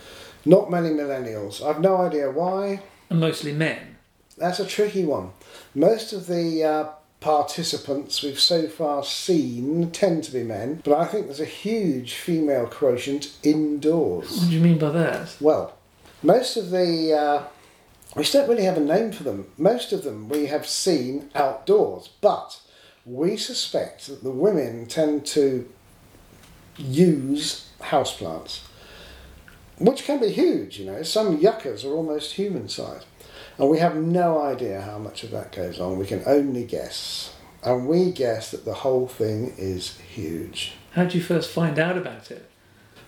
Not 0.47 0.71
many 0.71 0.89
millennials. 0.89 1.63
I've 1.63 1.81
no 1.81 1.99
idea 1.99 2.31
why. 2.31 2.81
And 3.11 3.21
mostly 3.21 3.53
men. 3.53 3.97
That's 4.39 4.61
a 4.61 4.67
tricky 4.67 5.05
one. 5.05 5.33
Most 5.75 6.15
of 6.15 6.27
the 6.27 6.65
uh, 6.65 6.89
participants 7.21 8.23
we've 8.23 8.39
so 8.39 8.69
far 8.69 9.03
seen 9.05 9.91
tend 9.91 10.25
to 10.25 10.33
be 10.33 10.45
men, 10.45 10.81
but 10.85 10.97
I 10.97 11.05
think 11.05 11.27
there's 11.27 11.41
a 11.41 11.45
huge 11.45 12.15
female 12.15 12.67
quotient 12.67 13.37
indoors. 13.43 14.39
What 14.39 14.49
do 14.49 14.55
you 14.55 14.61
mean 14.61 14.79
by 14.79 14.91
that? 14.91 15.37
Well, 15.41 15.77
most 16.23 16.57
of 16.57 16.71
the. 16.71 17.13
Uh, 17.13 17.43
we 18.17 18.25
don't 18.25 18.49
really 18.49 18.65
have 18.65 18.77
a 18.77 18.81
name 18.81 19.13
for 19.13 19.23
them. 19.23 19.47
Most 19.59 19.93
of 19.93 20.03
them 20.03 20.29
we 20.29 20.47
have 20.47 20.67
seen 20.67 21.31
outdoors, 21.35 22.09
but 22.21 22.61
we 23.05 23.37
suspect 23.37 24.07
that 24.07 24.23
the 24.23 24.31
women 24.31 24.87
tend 24.87 25.27
to 25.27 25.69
use 26.77 27.69
houseplants, 27.81 28.61
which 29.79 30.05
can 30.05 30.21
be 30.21 30.31
huge, 30.31 30.79
you 30.79 30.87
know. 30.87 31.03
Some 31.03 31.39
yuccas 31.39 31.85
are 31.85 31.93
almost 31.93 32.35
human 32.35 32.69
sized. 32.69 33.07
And 33.59 33.69
we 33.69 33.79
have 33.79 33.97
no 33.97 34.41
idea 34.41 34.81
how 34.81 34.99
much 34.99 35.25
of 35.25 35.33
that 35.33 35.53
goes 35.53 35.81
on. 35.81 35.99
We 35.99 36.07
can 36.07 36.23
only 36.27 36.65
guess. 36.65 37.35
And 37.63 37.89
we 37.89 38.13
guess 38.13 38.53
that 38.53 38.65
the 38.65 38.75
whole 38.75 39.09
thing 39.09 39.53
is 39.59 39.99
huge. 39.99 40.75
How 40.93 41.05
did 41.05 41.15
you 41.15 41.21
first 41.21 41.51
find 41.51 41.79
out 41.79 41.99
about 41.99 42.31
it? 42.31 42.49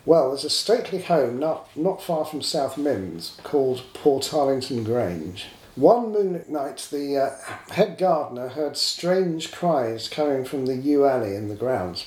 Well, 0.04 0.30
there's 0.30 0.44
a 0.44 0.50
stately 0.50 1.02
home 1.02 1.38
not, 1.38 1.68
not 1.76 2.02
far 2.02 2.24
from 2.24 2.42
South 2.42 2.76
Mimms 2.76 3.40
called 3.44 3.84
Port 3.94 4.34
Arlington 4.34 4.82
Grange. 4.82 5.46
One 5.76 6.10
moonlit 6.10 6.48
night, 6.48 6.88
the 6.90 7.16
uh, 7.16 7.72
head 7.72 7.96
gardener 7.96 8.48
heard 8.48 8.76
strange 8.76 9.52
cries 9.52 10.08
coming 10.08 10.44
from 10.44 10.66
the 10.66 10.76
yew 10.76 11.06
alley 11.06 11.36
in 11.36 11.48
the 11.48 11.54
grounds. 11.54 12.06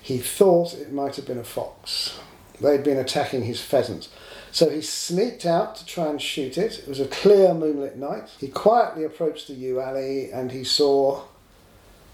He 0.00 0.18
thought 0.18 0.72
it 0.72 0.92
might 0.92 1.16
have 1.16 1.26
been 1.26 1.38
a 1.38 1.44
fox. 1.44 2.18
They'd 2.60 2.82
been 2.84 2.98
attacking 2.98 3.44
his 3.44 3.60
pheasants. 3.60 4.08
So 4.52 4.68
he 4.68 4.82
sneaked 4.82 5.46
out 5.46 5.76
to 5.76 5.86
try 5.86 6.08
and 6.08 6.20
shoot 6.20 6.58
it. 6.58 6.80
It 6.80 6.86
was 6.86 7.00
a 7.00 7.06
clear 7.06 7.54
moonlit 7.54 7.96
night. 7.96 8.28
He 8.38 8.48
quietly 8.48 9.02
approached 9.02 9.48
the 9.48 9.54
yew 9.54 9.80
alley 9.80 10.30
and 10.30 10.52
he 10.52 10.62
saw, 10.62 11.24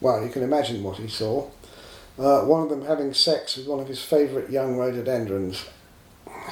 well, 0.00 0.24
you 0.24 0.30
can 0.30 0.44
imagine 0.44 0.84
what 0.84 0.98
he 0.98 1.08
saw. 1.08 1.48
Uh, 2.16 2.42
one 2.42 2.62
of 2.62 2.68
them 2.68 2.84
having 2.84 3.12
sex 3.12 3.56
with 3.56 3.66
one 3.66 3.80
of 3.80 3.88
his 3.88 4.02
favourite 4.02 4.50
young 4.50 4.76
rhododendrons. 4.76 5.66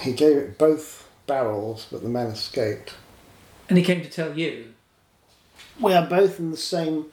He 0.00 0.12
gave 0.12 0.36
it 0.36 0.58
both 0.58 1.08
barrels, 1.28 1.86
but 1.90 2.02
the 2.02 2.08
man 2.08 2.28
escaped. 2.28 2.94
And 3.68 3.78
he 3.78 3.84
came 3.84 4.02
to 4.02 4.10
tell 4.10 4.36
you. 4.36 4.72
We 5.80 5.92
are 5.92 6.06
both 6.06 6.40
in 6.40 6.50
the 6.50 6.56
same 6.56 7.06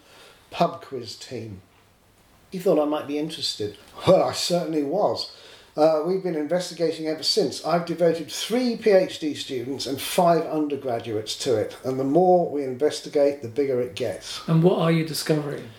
pub 0.50 0.84
quiz 0.84 1.16
team. 1.16 1.62
He 2.52 2.58
thought 2.60 2.82
I 2.82 2.86
might 2.86 3.08
be 3.08 3.20
interested. 3.20 3.78
Well, 4.08 4.24
I 4.24 4.34
certainly 4.34 4.84
was. 4.84 5.32
Uh, 5.76 6.04
we've 6.06 6.22
been 6.22 6.36
investigating 6.36 7.08
ever 7.08 7.24
since. 7.24 7.66
I've 7.66 7.86
devoted 7.86 8.32
three 8.32 8.78
PhD 8.78 9.36
students 9.36 9.88
and 9.88 10.00
five 10.00 10.46
undergraduates 10.46 11.36
to 11.40 11.56
it, 11.56 11.76
and 11.84 12.00
the 12.00 12.04
more 12.04 12.50
we 12.50 12.64
investigate, 12.64 13.42
the 13.42 13.48
bigger 13.48 13.82
it 13.82 13.96
gets. 13.96 14.42
And 14.48 14.62
what 14.62 14.80
are 14.80 14.92
you 14.92 15.04
discovering? 15.06 15.70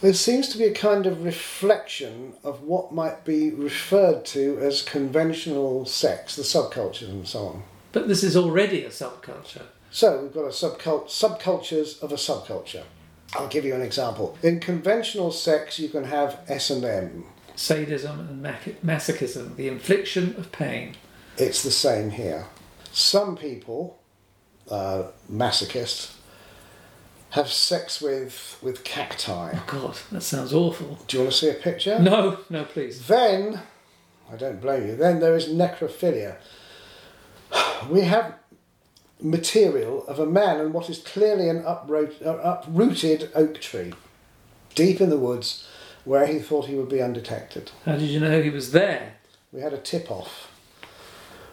There 0.00 0.12
seems 0.12 0.48
to 0.50 0.58
be 0.58 0.64
a 0.64 0.74
kind 0.74 1.06
of 1.06 1.24
reflection 1.24 2.34
of 2.44 2.62
what 2.62 2.92
might 2.92 3.24
be 3.24 3.50
referred 3.50 4.24
to 4.26 4.58
as 4.60 4.82
conventional 4.82 5.86
sex, 5.86 6.36
the 6.36 6.42
subcultures 6.42 7.08
and 7.08 7.26
so 7.26 7.46
on. 7.46 7.62
But 7.92 8.06
this 8.06 8.22
is 8.22 8.36
already 8.36 8.84
a 8.84 8.90
subculture. 8.90 9.64
So 9.90 10.22
we've 10.22 10.34
got 10.34 10.44
a 10.44 10.48
subcult- 10.48 11.06
subcultures 11.06 12.00
of 12.02 12.12
a 12.12 12.16
subculture. 12.16 12.84
I'll 13.34 13.48
give 13.48 13.64
you 13.64 13.74
an 13.74 13.82
example. 13.82 14.36
In 14.42 14.60
conventional 14.60 15.32
sex, 15.32 15.78
you 15.78 15.88
can 15.88 16.04
have 16.04 16.40
S 16.46 16.70
and 16.70 16.84
M. 16.84 17.24
Sadism 17.58 18.20
and 18.20 18.44
masochism, 18.84 19.56
the 19.56 19.66
infliction 19.66 20.36
of 20.38 20.52
pain. 20.52 20.94
It's 21.36 21.64
the 21.64 21.72
same 21.72 22.10
here. 22.10 22.46
Some 22.92 23.36
people, 23.36 23.98
uh, 24.70 25.08
masochists, 25.28 26.14
have 27.30 27.48
sex 27.48 28.00
with 28.00 28.56
with 28.62 28.84
cacti. 28.84 29.50
Oh 29.54 29.64
God, 29.66 29.96
that 30.12 30.20
sounds 30.20 30.54
awful. 30.54 31.00
Do 31.08 31.16
you 31.16 31.22
want 31.24 31.32
to 31.32 31.38
see 31.38 31.50
a 31.50 31.54
picture? 31.54 31.98
No, 31.98 32.38
no, 32.48 32.64
please. 32.64 33.08
Then, 33.08 33.60
I 34.32 34.36
don't 34.36 34.60
blame 34.60 34.86
you. 34.86 34.94
Then 34.94 35.18
there 35.18 35.34
is 35.34 35.48
necrophilia. 35.48 36.36
We 37.90 38.02
have 38.02 38.34
material 39.20 40.06
of 40.06 40.20
a 40.20 40.26
man 40.26 40.60
and 40.60 40.72
what 40.72 40.88
is 40.88 40.98
clearly 40.98 41.48
an 41.48 41.64
uproot, 41.66 42.22
uh, 42.24 42.36
uprooted 42.36 43.30
oak 43.34 43.60
tree, 43.60 43.92
deep 44.76 45.00
in 45.00 45.10
the 45.10 45.18
woods, 45.18 45.66
where 46.08 46.26
he 46.26 46.38
thought 46.38 46.64
he 46.64 46.74
would 46.74 46.88
be 46.88 47.02
undetected. 47.02 47.70
How 47.84 47.96
did 47.96 48.08
you 48.08 48.18
know 48.18 48.40
he 48.40 48.48
was 48.48 48.72
there? 48.72 49.16
We 49.52 49.60
had 49.60 49.74
a 49.74 49.78
tip 49.78 50.10
off. 50.10 50.50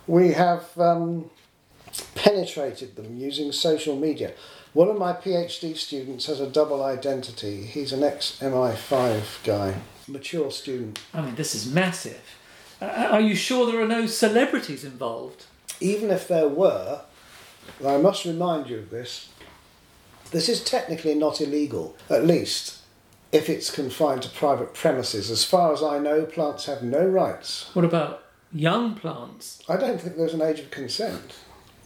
We 0.08 0.32
have 0.32 0.66
um, 0.80 1.30
penetrated 2.16 2.96
them 2.96 3.18
using 3.18 3.52
social 3.52 3.98
media. 3.98 4.32
One 4.72 4.88
of 4.88 4.98
my 4.98 5.12
PhD 5.12 5.76
students 5.76 6.28
has 6.28 6.40
a 6.40 6.50
double 6.50 6.82
identity. 6.82 7.66
He's 7.66 7.92
an 7.92 8.02
ex 8.02 8.40
MI5 8.40 9.44
guy, 9.44 9.76
mature 10.08 10.50
student. 10.52 11.00
I 11.14 11.22
mean, 11.22 11.36
this 11.36 11.54
is 11.54 11.70
massive. 11.70 12.22
Uh, 12.82 13.10
are 13.12 13.22
you 13.22 13.36
sure 13.36 13.70
there 13.70 13.82
are 13.82 13.88
no 13.88 14.08
celebrities 14.08 14.86
involved? 14.86 15.48
Even 15.82 16.10
if 16.12 16.30
there 16.30 16.48
were, 16.48 17.02
I 17.86 17.98
must 17.98 18.24
remind 18.24 18.70
you 18.70 18.78
of 18.78 18.90
this, 18.90 19.28
this 20.32 20.48
is 20.48 20.64
technically 20.64 21.14
not 21.14 21.42
illegal, 21.42 21.98
at 22.10 22.26
least 22.26 22.85
if 23.36 23.50
it's 23.50 23.70
confined 23.70 24.22
to 24.22 24.30
private 24.30 24.74
premises. 24.74 25.30
As 25.30 25.44
far 25.44 25.74
as 25.74 25.84
I 25.84 26.00
know, 26.00 26.26
plants 26.26 26.68
have 26.68 26.82
no 26.82 27.06
rights. 27.06 27.70
What 27.74 27.84
about 27.84 28.24
young 28.54 28.96
plants? 28.96 29.62
I 29.68 29.76
don't 29.76 30.00
think 30.00 30.16
there's 30.16 30.34
an 30.34 30.42
age 30.42 30.60
of 30.60 30.72
consent. 30.72 31.36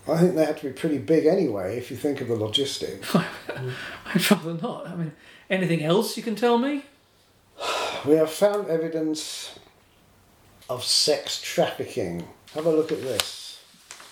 I 0.07 0.17
think 0.19 0.35
they 0.35 0.45
have 0.45 0.59
to 0.59 0.67
be 0.67 0.73
pretty 0.73 0.99
big 0.99 1.25
anyway, 1.25 1.77
if 1.77 1.89
you 1.89 1.97
think 1.97 2.21
of 2.21 2.27
the 2.27 2.35
logistics. 2.35 3.15
I'd 3.15 4.31
rather 4.31 4.53
not. 4.53 4.87
I 4.87 4.95
mean, 4.95 5.11
anything 5.49 5.83
else 5.83 6.15
you 6.17 6.23
can 6.23 6.35
tell 6.35 6.59
me? 6.59 6.85
We 8.05 8.13
have 8.13 8.31
found 8.31 8.69
evidence 8.69 9.57
of 10.69 10.83
sex 10.83 11.41
trafficking. 11.41 12.27
Have 12.53 12.67
a 12.67 12.71
look 12.71 12.91
at 12.91 13.01
this. 13.01 13.59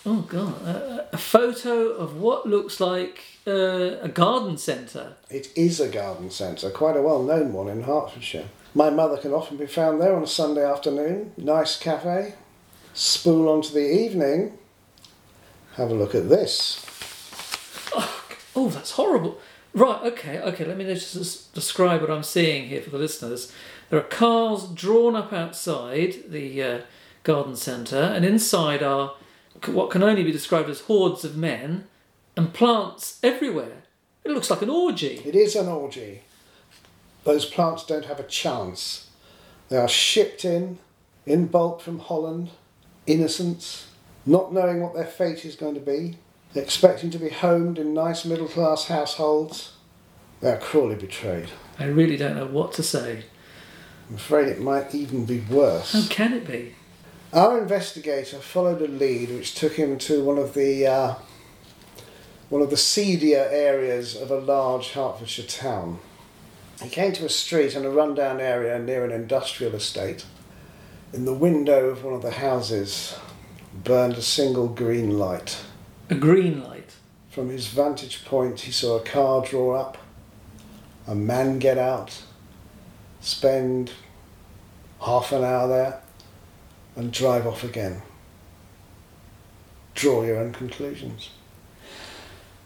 Oh 0.06 0.22
God, 0.22 0.62
a, 0.64 1.10
a 1.14 1.18
photo 1.18 1.90
of 1.90 2.18
what 2.18 2.48
looks 2.48 2.80
like 2.80 3.24
uh, 3.48 3.98
a 4.02 4.10
garden 4.10 4.58
centre. 4.58 5.14
It 5.30 5.50
is 5.56 5.80
a 5.80 5.88
garden 5.88 6.30
centre, 6.30 6.70
quite 6.70 6.98
a 6.98 7.02
well 7.02 7.24
known 7.24 7.54
one 7.54 7.70
in 7.70 7.84
Hertfordshire. 7.84 8.48
My 8.76 8.90
mother 8.90 9.18
can 9.18 9.34
often 9.34 9.58
be 9.58 9.66
found 9.66 10.02
there 10.02 10.16
on 10.16 10.24
a 10.24 10.28
Sunday 10.28 10.64
afternoon. 10.64 11.32
Nice 11.38 11.80
cafe. 11.80 12.36
Spool 12.94 13.48
on 13.50 13.62
to 13.64 13.74
the 13.74 13.92
evening. 13.92 14.58
Have 15.76 15.90
a 15.90 15.94
look 15.94 16.14
at 16.14 16.30
this. 16.30 16.84
Oh, 18.56 18.70
that's 18.70 18.92
horrible. 18.92 19.38
Right, 19.74 20.02
okay, 20.06 20.40
okay, 20.40 20.66
let 20.66 20.78
me 20.78 20.86
just 20.86 21.54
describe 21.54 22.02
what 22.02 22.10
I'm 22.10 22.24
seeing 22.24 22.70
here 22.70 22.82
for 22.82 22.90
the 22.90 22.98
listeners. 22.98 23.54
There 23.92 24.00
are 24.00 24.04
cars 24.04 24.68
drawn 24.70 25.16
up 25.16 25.32
outside 25.32 26.16
the 26.28 26.64
uh, 26.64 26.82
garden 27.22 27.56
centre, 27.56 28.02
and 28.02 28.26
inside 28.26 28.82
are 28.82 29.14
what 29.68 29.92
can 29.92 30.02
only 30.02 30.24
be 30.24 30.32
described 30.32 30.70
as 30.70 30.82
hordes 30.82 31.24
of 31.24 31.38
men 31.38 31.88
and 32.38 32.54
plants 32.54 33.20
everywhere. 33.24 33.84
It 34.24 34.32
looks 34.32 34.50
like 34.50 34.62
an 34.62 34.70
orgy. 34.70 35.22
It 35.26 35.36
is 35.36 35.56
an 35.56 35.68
orgy. 35.68 36.22
Those 37.24 37.46
plants 37.46 37.86
don't 37.86 38.06
have 38.06 38.20
a 38.20 38.24
chance. 38.24 39.10
They 39.70 39.78
are 39.78 39.88
shipped 39.90 40.46
in, 40.46 40.78
in 41.26 41.48
bulk 41.48 41.82
from 41.82 42.00
Holland, 42.00 42.52
innocents, 43.06 43.88
not 44.26 44.54
knowing 44.54 44.82
what 44.82 44.94
their 44.94 45.06
fate 45.06 45.44
is 45.44 45.56
going 45.56 45.74
to 45.74 45.82
be, 45.82 46.18
expecting 46.56 47.10
to 47.10 47.18
be 47.18 47.30
homed 47.30 47.80
in 47.80 47.94
nice 47.94 48.24
middle 48.24 48.48
class 48.48 48.86
households. 48.86 49.74
They 50.40 50.52
are 50.52 50.60
cruelly 50.60 50.96
betrayed. 50.96 51.50
I 51.80 51.86
really 51.86 52.18
don't 52.18 52.36
know 52.36 52.46
what 52.46 52.72
to 52.74 52.84
say. 52.84 53.24
I'm 54.10 54.16
afraid 54.16 54.48
it 54.48 54.62
might 54.62 54.94
even 54.94 55.26
be 55.26 55.40
worse. 55.40 55.94
How 55.94 56.08
can 56.08 56.34
it 56.34 56.48
be? 56.48 56.76
Our 57.34 57.60
investigator 57.60 58.38
followed 58.38 58.82
a 58.82 58.88
lead 58.88 59.30
which 59.32 59.56
took 59.56 59.74
him 59.74 59.98
to 60.00 60.24
one 60.24 60.38
of 60.38 60.54
the 60.54 60.88
uh, 60.88 61.16
one 62.50 62.62
of 62.62 62.70
the 62.70 62.78
seedier 62.78 63.48
areas 63.52 64.16
of 64.16 64.32
a 64.32 64.40
large 64.40 64.92
Hertfordshire 64.92 65.46
town. 65.46 66.00
He 66.82 66.90
came 66.90 67.12
to 67.14 67.26
a 67.26 67.30
street 67.30 67.76
in 67.76 67.84
a 67.84 67.90
rundown 67.90 68.40
area 68.40 68.80
near 68.80 69.04
an 69.04 69.12
industrial 69.12 69.76
estate. 69.76 70.26
In 71.12 71.26
the 71.26 71.34
window 71.34 71.90
of 71.90 72.04
one 72.04 72.14
of 72.14 72.22
the 72.22 72.32
houses 72.32 73.18
burned 73.84 74.14
a 74.14 74.22
single 74.22 74.68
green 74.68 75.18
light. 75.18 75.58
A 76.10 76.16
green 76.16 76.64
light. 76.64 76.96
From 77.30 77.50
his 77.50 77.68
vantage 77.68 78.26
point, 78.26 78.62
he 78.62 78.72
saw 78.72 78.98
a 78.98 79.04
car 79.04 79.46
draw 79.46 79.76
up, 79.76 79.98
a 81.06 81.16
man 81.16 81.60
get 81.60 81.78
out, 81.78 82.24
spend 83.20 83.92
half 85.02 85.32
an 85.32 85.44
hour 85.44 85.68
there, 85.68 86.02
and 86.96 87.12
drive 87.12 87.46
off 87.46 87.64
again. 87.64 88.02
Draw 89.94 90.24
your 90.24 90.38
own 90.38 90.54
conclusions. 90.54 91.30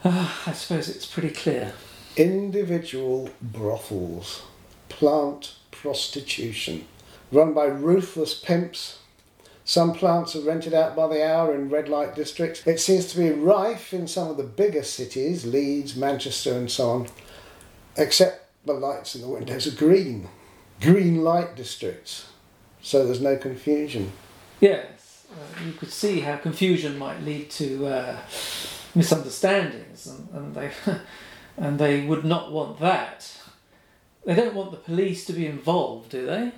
Ah, 0.04 0.44
I 0.48 0.54
suppose 0.54 0.90
it's 0.90 1.06
pretty 1.06 1.30
clear. 1.30 1.74
Individual 2.18 3.30
brothels, 3.40 4.42
plant 4.90 5.54
prostitution, 5.70 6.86
run 7.32 7.54
by 7.54 7.66
ruthless 7.66 8.34
pimps. 8.34 8.98
Some 9.64 9.94
plants 9.94 10.36
are 10.36 10.42
rented 10.42 10.74
out 10.74 10.96
by 10.96 11.08
the 11.08 11.24
hour 11.24 11.54
in 11.54 11.70
red 11.70 11.88
light 11.88 12.16
districts. 12.16 12.66
It 12.66 12.80
seems 12.80 13.06
to 13.08 13.20
be 13.20 13.30
rife 13.30 13.94
in 13.94 14.08
some 14.08 14.28
of 14.28 14.38
the 14.38 14.44
bigger 14.44 14.82
cities, 14.82 15.46
Leeds, 15.46 15.96
Manchester, 15.96 16.54
and 16.54 16.70
so 16.70 16.90
on, 16.90 17.08
except 17.96 18.50
the 18.66 18.74
lights 18.74 19.14
in 19.14 19.22
the 19.22 19.28
windows 19.28 19.68
are 19.68 19.78
green. 19.78 20.30
Green 20.82 21.24
light 21.24 21.56
districts. 21.56 22.26
So 22.82 23.06
there's 23.06 23.22
no 23.22 23.38
confusion. 23.38 24.12
Yes, 24.60 25.28
uh, 25.32 25.64
you 25.64 25.74
could 25.74 25.92
see 25.92 26.22
how 26.22 26.38
confusion 26.38 26.98
might 26.98 27.22
lead 27.22 27.52
to 27.52 27.86
uh, 27.86 28.18
misunderstandings, 28.96 30.08
and, 30.08 30.30
and 30.34 30.56
they 30.56 30.72
and 31.58 31.80
they 31.80 32.06
would 32.06 32.26
not 32.26 32.52
want 32.52 32.80
that. 32.80 33.38
They 34.26 34.36
don't 34.36 34.56
want 34.56 34.72
the 34.72 34.78
police 34.78 35.26
to 35.26 35.34
be 35.34 35.48
involved, 35.48 36.12
do 36.12 36.26
they? 36.26 36.52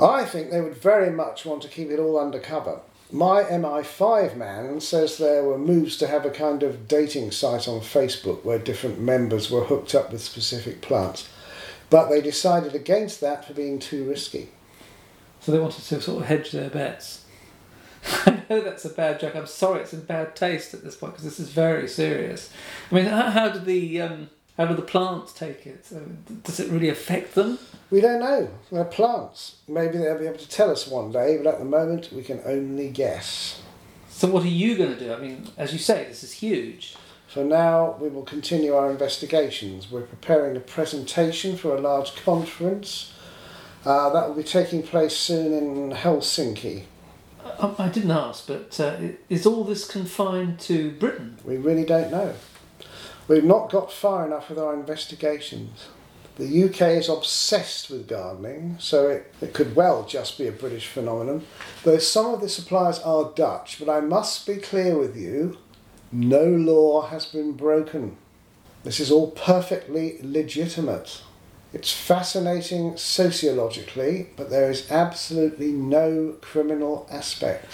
I 0.00 0.24
think 0.24 0.50
they 0.50 0.60
would 0.60 0.76
very 0.76 1.10
much 1.10 1.44
want 1.44 1.62
to 1.62 1.68
keep 1.68 1.90
it 1.90 1.98
all 1.98 2.18
undercover. 2.18 2.80
My 3.12 3.44
MI5 3.44 4.36
man 4.36 4.80
says 4.80 5.16
there 5.16 5.44
were 5.44 5.58
moves 5.58 5.96
to 5.98 6.08
have 6.08 6.26
a 6.26 6.30
kind 6.30 6.64
of 6.64 6.88
dating 6.88 7.30
site 7.30 7.68
on 7.68 7.80
Facebook 7.80 8.44
where 8.44 8.58
different 8.58 8.98
members 8.98 9.48
were 9.48 9.64
hooked 9.64 9.94
up 9.94 10.10
with 10.10 10.20
specific 10.20 10.80
plants. 10.80 11.28
But 11.88 12.08
they 12.08 12.20
decided 12.20 12.74
against 12.74 13.20
that 13.20 13.44
for 13.44 13.54
being 13.54 13.78
too 13.78 14.08
risky. 14.08 14.48
So 15.40 15.52
they 15.52 15.60
wanted 15.60 15.84
to 15.84 16.00
sort 16.00 16.22
of 16.22 16.26
hedge 16.26 16.50
their 16.50 16.68
bets. 16.68 17.24
I 18.06 18.42
know 18.50 18.60
that's 18.60 18.84
a 18.84 18.90
bad 18.90 19.20
joke. 19.20 19.34
I'm 19.34 19.46
sorry, 19.46 19.80
it's 19.80 19.92
in 19.92 20.02
bad 20.02 20.36
taste 20.36 20.74
at 20.74 20.84
this 20.84 20.96
point 20.96 21.14
because 21.14 21.24
this 21.24 21.40
is 21.40 21.50
very 21.50 21.88
serious. 21.88 22.50
I 22.90 22.94
mean, 22.94 23.06
how, 23.06 23.30
how 23.30 23.48
do 23.48 23.58
the 23.58 24.00
um, 24.00 24.30
how 24.56 24.66
do 24.66 24.74
the 24.74 24.82
plants 24.82 25.32
take 25.32 25.66
it? 25.66 25.84
So, 25.86 26.00
does 26.44 26.60
it 26.60 26.70
really 26.70 26.88
affect 26.88 27.34
them? 27.34 27.58
We 27.90 28.00
don't 28.00 28.20
know. 28.20 28.48
They're 28.72 28.84
plants. 28.84 29.56
Maybe 29.68 29.98
they'll 29.98 30.18
be 30.18 30.26
able 30.26 30.38
to 30.38 30.48
tell 30.48 30.70
us 30.70 30.86
one 30.86 31.12
day, 31.12 31.36
but 31.36 31.46
at 31.46 31.58
the 31.58 31.64
moment 31.64 32.12
we 32.12 32.22
can 32.22 32.40
only 32.44 32.88
guess. 32.88 33.62
So 34.08 34.28
what 34.28 34.44
are 34.44 34.48
you 34.48 34.76
going 34.76 34.94
to 34.94 34.98
do? 34.98 35.12
I 35.12 35.18
mean, 35.18 35.48
as 35.56 35.72
you 35.72 35.78
say, 35.78 36.04
this 36.04 36.24
is 36.24 36.32
huge. 36.32 36.96
For 37.28 37.44
now, 37.44 37.96
we 38.00 38.08
will 38.08 38.22
continue 38.22 38.74
our 38.74 38.90
investigations. 38.90 39.90
We're 39.90 40.02
preparing 40.02 40.56
a 40.56 40.60
presentation 40.60 41.56
for 41.56 41.76
a 41.76 41.80
large 41.80 42.16
conference. 42.24 43.12
Uh, 43.84 44.10
that 44.10 44.26
will 44.26 44.34
be 44.34 44.42
taking 44.42 44.82
place 44.82 45.14
soon 45.14 45.52
in 45.52 45.90
Helsinki. 45.90 46.84
I, 47.60 47.74
I 47.78 47.88
didn't 47.88 48.10
ask, 48.10 48.46
but 48.46 48.78
uh, 48.80 48.96
is 49.28 49.46
all 49.46 49.64
this 49.64 49.86
confined 49.86 50.60
to 50.60 50.90
Britain? 50.92 51.38
We 51.44 51.56
really 51.56 51.84
don't 51.84 52.10
know. 52.10 52.34
We've 53.28 53.44
not 53.44 53.70
got 53.70 53.92
far 53.92 54.26
enough 54.26 54.48
with 54.48 54.58
our 54.58 54.74
investigations. 54.74 55.88
The 56.36 56.64
UK 56.64 56.80
is 56.98 57.08
obsessed 57.08 57.88
with 57.88 58.08
gardening, 58.08 58.76
so 58.78 59.08
it, 59.08 59.34
it 59.40 59.54
could 59.54 59.74
well 59.74 60.04
just 60.04 60.36
be 60.36 60.46
a 60.46 60.52
British 60.52 60.86
phenomenon. 60.86 61.46
Though 61.82 61.98
some 61.98 62.26
of 62.26 62.40
the 62.40 62.48
suppliers 62.48 62.98
are 63.00 63.32
Dutch, 63.34 63.78
but 63.78 63.88
I 63.88 64.00
must 64.00 64.46
be 64.46 64.56
clear 64.56 64.98
with 64.98 65.16
you 65.16 65.56
no 66.12 66.44
law 66.44 67.08
has 67.08 67.26
been 67.26 67.52
broken. 67.52 68.16
This 68.84 69.00
is 69.00 69.10
all 69.10 69.32
perfectly 69.32 70.18
legitimate. 70.22 71.20
It's 71.76 71.92
fascinating 71.92 72.96
sociologically, 72.96 74.30
but 74.34 74.48
there 74.48 74.70
is 74.70 74.90
absolutely 74.90 75.72
no 75.72 76.36
criminal 76.40 77.06
aspect. 77.10 77.66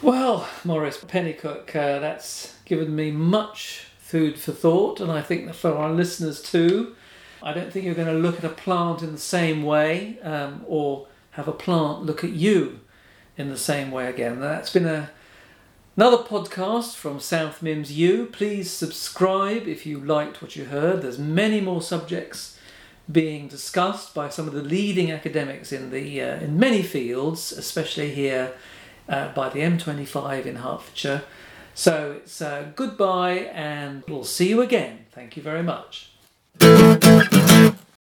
Well, 0.00 0.48
Maurice 0.64 0.96
Pennycook, 1.04 1.76
uh, 1.76 1.98
that's 1.98 2.56
given 2.64 2.96
me 2.96 3.10
much 3.10 3.88
food 3.98 4.38
for 4.38 4.52
thought, 4.52 5.00
and 5.00 5.12
I 5.12 5.20
think 5.20 5.44
that 5.44 5.54
for 5.54 5.74
our 5.74 5.90
listeners 5.90 6.40
too. 6.40 6.96
I 7.42 7.52
don't 7.52 7.70
think 7.70 7.84
you're 7.84 7.94
going 7.94 8.06
to 8.08 8.14
look 8.14 8.38
at 8.38 8.44
a 8.44 8.48
plant 8.48 9.02
in 9.02 9.12
the 9.12 9.18
same 9.18 9.64
way 9.64 10.18
um, 10.22 10.64
or 10.66 11.06
have 11.32 11.46
a 11.46 11.52
plant 11.52 12.04
look 12.04 12.24
at 12.24 12.30
you 12.30 12.80
in 13.36 13.50
the 13.50 13.58
same 13.58 13.90
way 13.90 14.06
again. 14.06 14.40
That's 14.40 14.72
been 14.72 14.86
a, 14.86 15.10
another 15.94 16.22
podcast 16.22 16.94
from 16.94 17.20
South 17.20 17.60
Mimms 17.60 17.90
U. 17.90 18.30
Please 18.32 18.70
subscribe 18.70 19.68
if 19.68 19.84
you 19.84 20.00
liked 20.00 20.40
what 20.40 20.56
you 20.56 20.64
heard. 20.64 21.02
There's 21.02 21.18
many 21.18 21.60
more 21.60 21.82
subjects 21.82 22.55
being 23.10 23.48
discussed 23.48 24.14
by 24.14 24.28
some 24.28 24.48
of 24.48 24.54
the 24.54 24.62
leading 24.62 25.10
academics 25.10 25.72
in 25.72 25.90
the 25.90 26.20
uh, 26.20 26.40
in 26.40 26.58
many 26.58 26.82
fields, 26.82 27.52
especially 27.52 28.14
here 28.14 28.54
uh, 29.08 29.32
by 29.32 29.48
the 29.48 29.60
M25 29.60 30.46
in 30.46 30.56
Hertfordshire. 30.56 31.22
So 31.74 32.16
it's 32.16 32.40
uh, 32.40 32.70
goodbye, 32.74 33.50
and 33.52 34.02
we'll 34.08 34.24
see 34.24 34.48
you 34.48 34.62
again. 34.62 35.06
Thank 35.12 35.36
you 35.36 35.42
very 35.42 35.62
much. 35.62 36.10